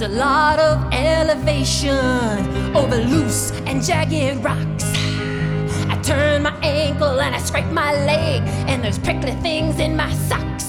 A 0.04 0.08
lot 0.10 0.60
of 0.60 0.92
elevation 0.92 1.96
over 2.76 2.98
loose 2.98 3.52
and 3.66 3.82
jagged 3.82 4.44
rocks. 4.44 4.84
I 5.88 5.98
turn 6.04 6.44
my 6.44 6.54
ankle 6.62 7.22
and 7.22 7.34
I 7.34 7.38
scrape 7.38 7.72
my 7.72 7.94
leg, 8.06 8.42
and 8.68 8.84
there's 8.84 9.00
prickly 9.00 9.32
things 9.36 9.80
in 9.80 9.96
my 9.96 10.12
socks. 10.14 10.68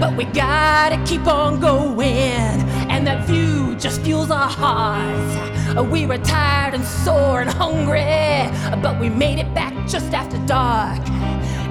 But 0.00 0.16
we 0.16 0.24
gotta 0.24 1.00
keep 1.04 1.28
on 1.28 1.60
going, 1.60 2.58
and 2.90 3.06
that 3.06 3.28
view 3.28 3.76
just 3.76 4.02
fuels 4.02 4.32
our 4.32 4.48
hearts. 4.48 5.90
We 5.92 6.06
were 6.06 6.18
tired 6.18 6.74
and 6.74 6.84
sore 6.84 7.42
and 7.42 7.50
hungry, 7.50 8.50
but 8.82 8.98
we 8.98 9.08
made 9.08 9.38
it 9.38 9.54
back 9.54 9.72
just 9.86 10.12
after 10.12 10.38
dark. 10.46 11.00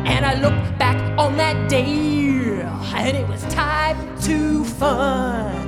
And 0.06 0.26
I 0.26 0.36
look 0.36 0.56
back 0.78 0.98
on 1.20 1.36
that 1.36 1.70
day, 1.70 2.62
and 2.96 3.18
it 3.18 3.28
was 3.28 3.44
type 3.54 3.98
2 4.22 4.64
fun. 4.64 5.61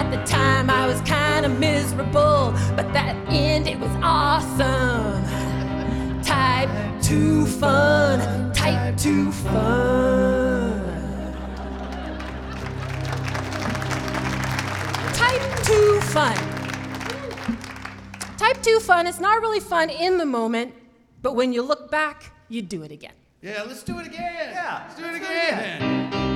At 0.00 0.10
the 0.10 0.24
time, 0.24 0.70
I 0.70 0.86
was 0.86 0.98
kind 1.02 1.44
of 1.44 1.58
miserable, 1.58 2.54
but 2.74 2.90
that 2.94 3.14
end, 3.28 3.68
it 3.68 3.78
was 3.78 3.90
awesome. 4.02 5.22
Type 6.22 6.70
2 7.02 7.44
fun, 7.46 8.50
type 8.54 8.96
2 8.96 9.30
fun. 9.30 10.80
Type 15.12 15.64
2 15.64 16.00
fun. 16.00 16.36
Type 18.38 18.62
2 18.62 18.80
fun 18.80 19.06
is 19.06 19.20
not 19.20 19.42
really 19.42 19.60
fun 19.60 19.90
in 19.90 20.16
the 20.16 20.24
moment, 20.24 20.72
but 21.20 21.36
when 21.36 21.52
you 21.52 21.60
look 21.60 21.90
back, 21.90 22.32
you 22.48 22.62
do 22.62 22.82
it 22.84 22.90
again. 22.90 23.12
Yeah, 23.42 23.64
let's 23.66 23.82
do 23.82 23.98
it 23.98 24.06
again. 24.06 24.54
Yeah, 24.54 24.84
let's 24.88 24.98
do 24.98 25.04
it 25.04 25.16
again. 25.16 26.29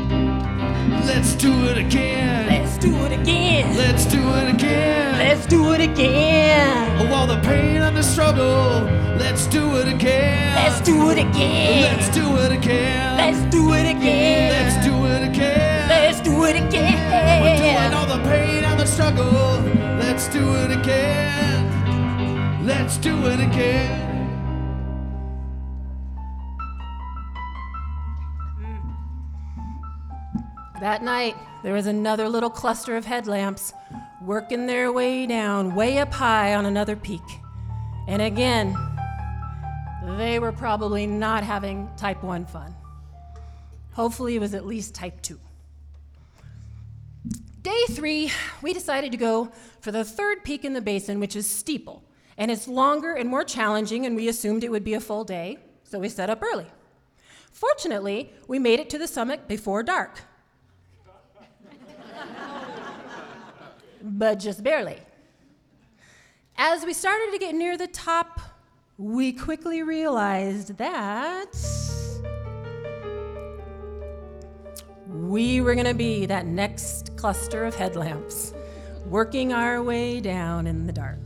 Let's 1.06 1.34
do 1.34 1.52
it 1.66 1.78
again. 1.78 2.46
Let's 2.48 2.78
do 2.78 2.94
it 3.04 3.12
again. 3.12 3.76
Let's 3.76 4.06
do 4.06 4.18
it 4.34 4.54
again. 4.54 5.18
Let's 5.18 5.46
do 5.46 5.72
it 5.72 5.80
again. 5.80 6.98
Oh, 7.00 7.14
all 7.14 7.26
the 7.26 7.40
pain 7.40 7.82
and 7.82 7.96
the 7.96 8.02
struggle. 8.02 8.82
Let's 9.18 9.46
do 9.46 9.76
it 9.76 9.88
again. 9.88 10.54
Let's 10.54 10.80
do 10.80 11.10
it 11.10 11.18
again. 11.18 11.82
Let's 11.82 12.08
do 12.08 12.36
it 12.38 12.52
again. 12.52 13.16
Let's 13.16 13.54
do 13.54 13.72
it 13.74 13.86
again. 13.96 14.50
Let's 14.52 14.86
do 14.86 15.06
it 15.06 15.22
again. 15.28 15.88
Let's 15.88 16.20
do 16.20 16.44
it 16.44 16.54
We're 16.54 16.70
doing 16.70 16.96
again. 16.96 17.94
all 17.94 18.06
the 18.06 18.22
pain 18.24 18.64
and 18.64 18.80
the 18.80 18.86
struggle. 18.86 19.60
Let's 19.98 20.28
do 20.28 20.54
it 20.56 20.70
again. 20.70 22.66
Let's 22.66 22.96
do 22.96 23.26
it 23.26 23.40
again. 23.40 24.13
That 30.84 31.02
night, 31.02 31.34
there 31.62 31.72
was 31.72 31.86
another 31.86 32.28
little 32.28 32.50
cluster 32.50 32.94
of 32.94 33.06
headlamps 33.06 33.72
working 34.20 34.66
their 34.66 34.92
way 34.92 35.26
down, 35.26 35.74
way 35.74 35.96
up 35.96 36.12
high 36.12 36.54
on 36.54 36.66
another 36.66 36.94
peak. 36.94 37.22
And 38.06 38.20
again, 38.20 38.76
they 40.18 40.38
were 40.38 40.52
probably 40.52 41.06
not 41.06 41.42
having 41.42 41.88
type 41.96 42.22
1 42.22 42.44
fun. 42.44 42.74
Hopefully, 43.94 44.36
it 44.36 44.40
was 44.40 44.52
at 44.52 44.66
least 44.66 44.94
type 44.94 45.22
2. 45.22 45.40
Day 47.62 47.84
three, 47.92 48.30
we 48.60 48.74
decided 48.74 49.10
to 49.12 49.16
go 49.16 49.50
for 49.80 49.90
the 49.90 50.04
third 50.04 50.44
peak 50.44 50.66
in 50.66 50.74
the 50.74 50.82
basin, 50.82 51.18
which 51.18 51.34
is 51.34 51.46
Steeple. 51.46 52.04
And 52.36 52.50
it's 52.50 52.68
longer 52.68 53.14
and 53.14 53.30
more 53.30 53.42
challenging, 53.42 54.04
and 54.04 54.14
we 54.14 54.28
assumed 54.28 54.62
it 54.62 54.70
would 54.70 54.84
be 54.84 54.92
a 54.92 55.00
full 55.00 55.24
day, 55.24 55.56
so 55.84 55.98
we 55.98 56.10
set 56.10 56.28
up 56.28 56.42
early. 56.42 56.66
Fortunately, 57.52 58.34
we 58.48 58.58
made 58.58 58.80
it 58.80 58.90
to 58.90 58.98
the 58.98 59.08
summit 59.08 59.48
before 59.48 59.82
dark. 59.82 60.20
But 64.04 64.38
just 64.38 64.62
barely. 64.62 64.98
As 66.56 66.84
we 66.84 66.92
started 66.92 67.32
to 67.32 67.38
get 67.38 67.54
near 67.54 67.76
the 67.76 67.86
top, 67.86 68.38
we 68.98 69.32
quickly 69.32 69.82
realized 69.82 70.76
that 70.76 71.52
we 75.08 75.60
were 75.60 75.74
going 75.74 75.86
to 75.86 75.94
be 75.94 76.26
that 76.26 76.46
next 76.46 77.16
cluster 77.16 77.64
of 77.64 77.74
headlamps, 77.74 78.52
working 79.06 79.52
our 79.52 79.82
way 79.82 80.20
down 80.20 80.66
in 80.66 80.86
the 80.86 80.92
dark. 80.92 81.18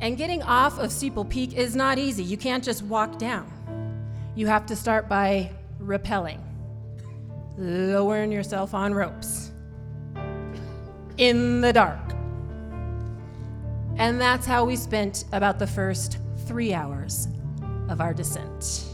And 0.00 0.16
getting 0.16 0.42
off 0.42 0.78
of 0.78 0.92
Steeple 0.92 1.24
Peak 1.24 1.54
is 1.54 1.74
not 1.74 1.98
easy. 1.98 2.22
You 2.22 2.36
can't 2.36 2.62
just 2.62 2.82
walk 2.82 3.18
down. 3.18 3.52
You 4.34 4.46
have 4.48 4.66
to 4.66 4.76
start 4.76 5.08
by 5.08 5.50
rappelling, 5.80 6.40
lowering 7.56 8.30
yourself 8.30 8.74
on 8.74 8.92
ropes 8.92 9.52
in 11.18 11.60
the 11.60 11.72
dark. 11.72 11.98
And 13.98 14.20
that's 14.20 14.46
how 14.46 14.64
we 14.64 14.76
spent 14.76 15.24
about 15.32 15.58
the 15.58 15.66
first 15.66 16.18
three 16.46 16.72
hours 16.72 17.26
of 17.88 18.00
our 18.00 18.14
descent. 18.14 18.84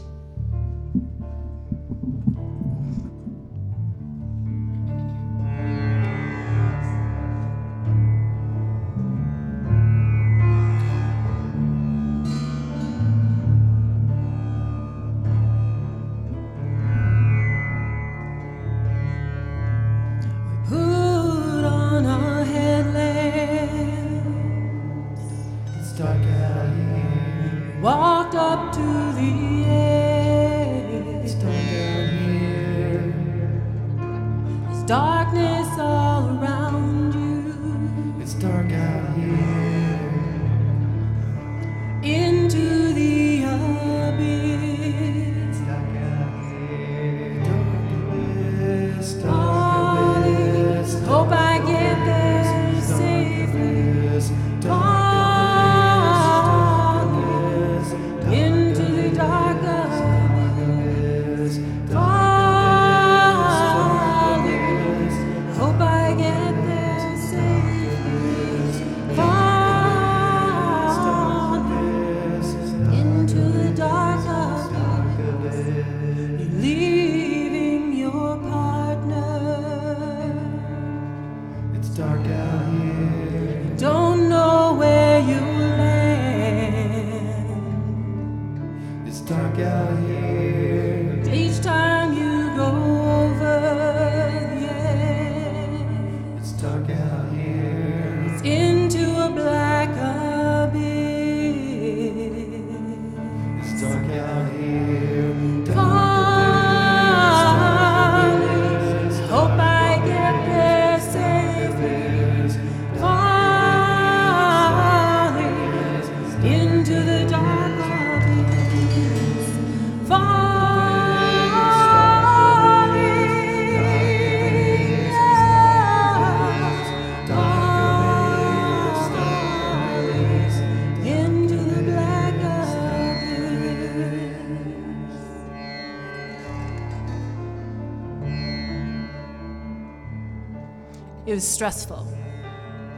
Was 141.45 141.53
stressful, 141.53 142.07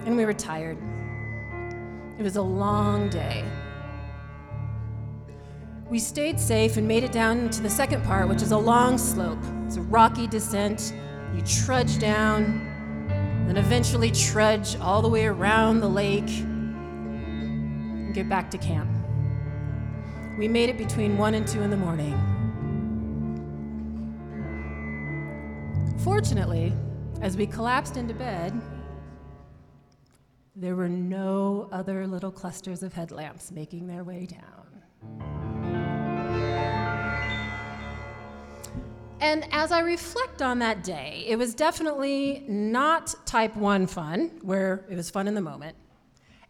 and 0.06 0.16
we 0.16 0.24
were 0.24 0.32
tired. 0.32 0.78
It 2.18 2.24
was 2.24 2.38
a 2.38 2.42
long 2.42 3.10
day. 3.10 3.44
We 5.90 6.00
stayed 6.00 6.40
safe 6.40 6.78
and 6.78 6.88
made 6.88 7.04
it 7.04 7.12
down 7.12 7.50
to 7.50 7.62
the 7.62 7.70
second 7.70 8.06
part, 8.06 8.30
which 8.30 8.42
is 8.42 8.54
a 8.54 8.58
long 8.58 8.98
slope. 8.98 9.44
It's 9.66 9.76
a 9.76 9.82
rocky 9.82 10.28
descent. 10.28 10.94
You 11.36 11.42
trudge 11.42 12.00
down, 12.00 13.46
then 13.48 13.58
eventually 13.58 14.12
trudge 14.12 14.78
all 14.80 15.02
the 15.02 15.10
way 15.10 15.26
around 15.26 15.82
the 15.82 15.90
lake 15.90 16.30
and 16.40 18.14
get 18.16 18.30
back 18.30 18.50
to 18.52 18.58
camp. 18.58 18.90
We 20.40 20.48
made 20.48 20.70
it 20.70 20.78
between 20.78 21.18
1 21.18 21.34
and 21.34 21.46
2 21.46 21.64
in 21.64 21.70
the 21.70 21.76
morning. 21.76 22.16
Fortunately, 25.98 26.72
as 27.22 27.36
we 27.36 27.48
collapsed 27.48 27.98
into 27.98 28.14
bed, 28.14 28.60
there 30.56 30.76
were 30.76 30.90
no 30.90 31.68
other 31.72 32.08
little 32.08 32.32
clusters 32.32 32.84
of 32.84 32.94
headlamps 32.94 33.52
making 33.52 33.88
their 33.88 34.04
way 34.04 34.26
down. 34.26 34.64
And 39.20 39.48
as 39.52 39.72
I 39.72 39.80
reflect 39.80 40.42
on 40.42 40.60
that 40.60 40.84
day, 40.84 41.26
it 41.28 41.38
was 41.38 41.56
definitely 41.56 42.46
not 42.48 43.14
type 43.26 43.56
1 43.56 43.88
fun, 43.88 44.32
where 44.44 44.86
it 44.90 44.96
was 44.96 45.10
fun 45.10 45.28
in 45.28 45.34
the 45.34 45.42
moment. 45.42 45.76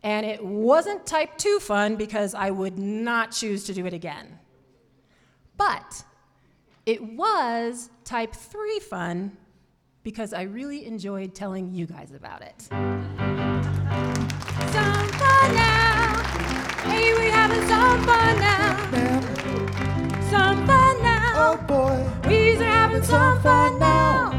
And 0.03 0.25
it 0.25 0.43
wasn't 0.43 1.05
type 1.05 1.37
2 1.37 1.59
fun 1.59 1.95
because 1.95 2.35
I 2.35 2.51
would 2.51 2.77
not 2.77 3.31
choose 3.31 3.63
to 3.65 3.73
do 3.73 3.85
it 3.85 3.93
again. 3.93 4.37
But 5.57 6.03
it 6.85 7.01
was 7.01 7.89
type 8.03 8.33
3 8.33 8.79
fun 8.79 9.37
because 10.07 10.31
I 10.31 10.43
really 10.43 10.85
enjoyed 10.85 11.35
telling 11.35 11.73
you 11.73 11.85
guys 11.85 12.13
about 12.13 12.41
it. 12.41 12.61
Some 12.61 12.79
fun 15.19 15.49
now. 15.53 16.23
Hey, 16.87 17.13
we 17.19 17.25
having 17.29 17.67
some 17.67 18.01
fun 18.03 18.39
now. 18.39 18.77
Some 20.29 20.65
fun 20.65 21.03
now. 21.03 21.33
Oh 21.35 21.57
boy, 21.67 22.29
We's 22.29 22.57
having 22.57 23.03
some 23.03 23.41
fun 23.41 23.79
now. 23.79 24.31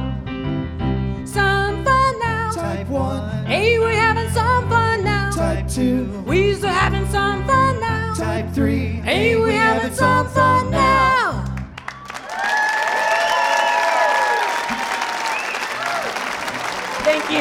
Some 1.27 1.85
fun 1.85 2.19
now. 2.19 2.51
type 2.55 2.89
1, 2.89 3.45
Hey, 3.45 3.79
we're 3.79 3.93
having 3.93 4.31
some 4.31 4.71
fun 4.71 5.05
now. 5.05 5.31
type 5.33 5.69
2, 5.69 6.23
we're 6.27 6.57
having 6.57 7.07
some 7.09 7.45
fun 7.47 7.79
now. 7.79 8.15
type 8.15 8.51
3. 8.55 8.87
Hey, 9.05 9.37
we're 9.37 9.51
having 9.53 9.93
some 9.95 10.29
fun 10.29 10.71
now. 10.71 11.18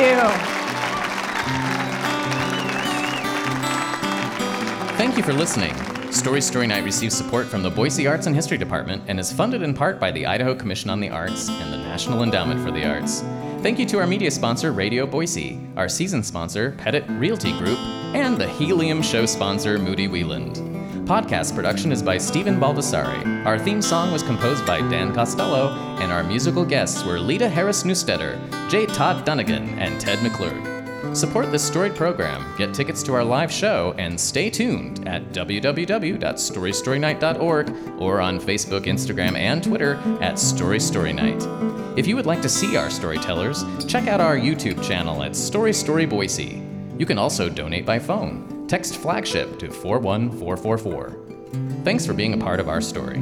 You. 0.07 0.19
Thank 4.97 5.17
you 5.17 5.23
for 5.23 5.33
listening. 5.33 5.75
Story 6.11 6.41
Story 6.41 6.67
Night 6.67 6.83
receives 6.83 7.15
support 7.15 7.47
from 7.47 7.61
the 7.61 7.69
Boise 7.69 8.07
Arts 8.07 8.25
and 8.25 8.35
History 8.35 8.57
Department 8.57 9.03
and 9.07 9.19
is 9.19 9.31
funded 9.31 9.61
in 9.61 9.73
part 9.73 9.99
by 9.99 10.09
the 10.11 10.25
Idaho 10.25 10.55
Commission 10.55 10.89
on 10.89 10.99
the 10.99 11.09
Arts 11.09 11.49
and 11.49 11.71
the 11.71 11.77
National 11.77 12.23
Endowment 12.23 12.61
for 12.61 12.71
the 12.71 12.85
Arts. 12.85 13.21
Thank 13.61 13.79
you 13.79 13.85
to 13.87 13.99
our 13.99 14.07
media 14.07 14.31
sponsor, 14.31 14.71
Radio 14.71 15.05
Boise, 15.05 15.59
our 15.75 15.89
season 15.89 16.23
sponsor, 16.23 16.71
Pettit 16.77 17.03
Realty 17.09 17.51
Group, 17.57 17.77
and 18.15 18.37
the 18.37 18.47
Helium 18.47 19.01
Show 19.01 19.25
sponsor, 19.25 19.77
Moody 19.77 20.07
Wieland. 20.07 20.76
Podcast 21.07 21.55
production 21.55 21.91
is 21.93 22.03
by 22.03 22.17
Stephen 22.17 22.59
Baldessari. 22.59 23.45
Our 23.45 23.57
theme 23.57 23.81
song 23.81 24.11
was 24.11 24.23
composed 24.23 24.67
by 24.67 24.79
Dan 24.89 25.15
Costello, 25.15 25.69
and 26.01 26.11
our 26.11 26.21
musical 26.21 26.65
guests 26.65 27.05
were 27.05 27.17
Lita 27.17 27.47
Harris 27.47 27.85
Newstetter, 27.85 28.37
J. 28.67 28.87
Todd 28.87 29.23
Dunnigan, 29.23 29.69
and 29.79 30.01
Ted 30.01 30.21
McClure. 30.21 31.15
Support 31.15 31.53
this 31.53 31.63
storied 31.63 31.95
program, 31.95 32.53
get 32.57 32.73
tickets 32.73 33.01
to 33.03 33.13
our 33.13 33.23
live 33.23 33.49
show, 33.49 33.95
and 33.97 34.19
stay 34.19 34.49
tuned 34.49 35.07
at 35.07 35.31
www.storystorynight.org 35.31 38.01
or 38.01 38.19
on 38.19 38.37
Facebook, 38.37 38.83
Instagram, 38.83 39.37
and 39.37 39.63
Twitter 39.63 39.93
at 40.19 40.37
Story 40.37 40.81
Story 40.81 41.13
Night. 41.13 41.41
If 41.97 42.05
you 42.05 42.17
would 42.17 42.25
like 42.25 42.41
to 42.41 42.49
see 42.49 42.75
our 42.75 42.89
storytellers, 42.89 43.63
check 43.85 44.09
out 44.09 44.19
our 44.19 44.35
YouTube 44.35 44.83
channel 44.83 45.23
at 45.23 45.37
Story 45.37 45.71
Story 45.71 46.05
Boise. 46.05 46.61
You 46.97 47.05
can 47.05 47.17
also 47.17 47.47
donate 47.47 47.85
by 47.85 47.97
phone. 47.97 48.56
Text 48.67 48.97
flagship 48.97 49.59
to 49.59 49.71
41444. 49.71 51.83
Thanks 51.85 52.05
for 52.05 52.13
being 52.13 52.33
a 52.33 52.37
part 52.37 52.59
of 52.59 52.67
our 52.67 52.81
story. 52.81 53.17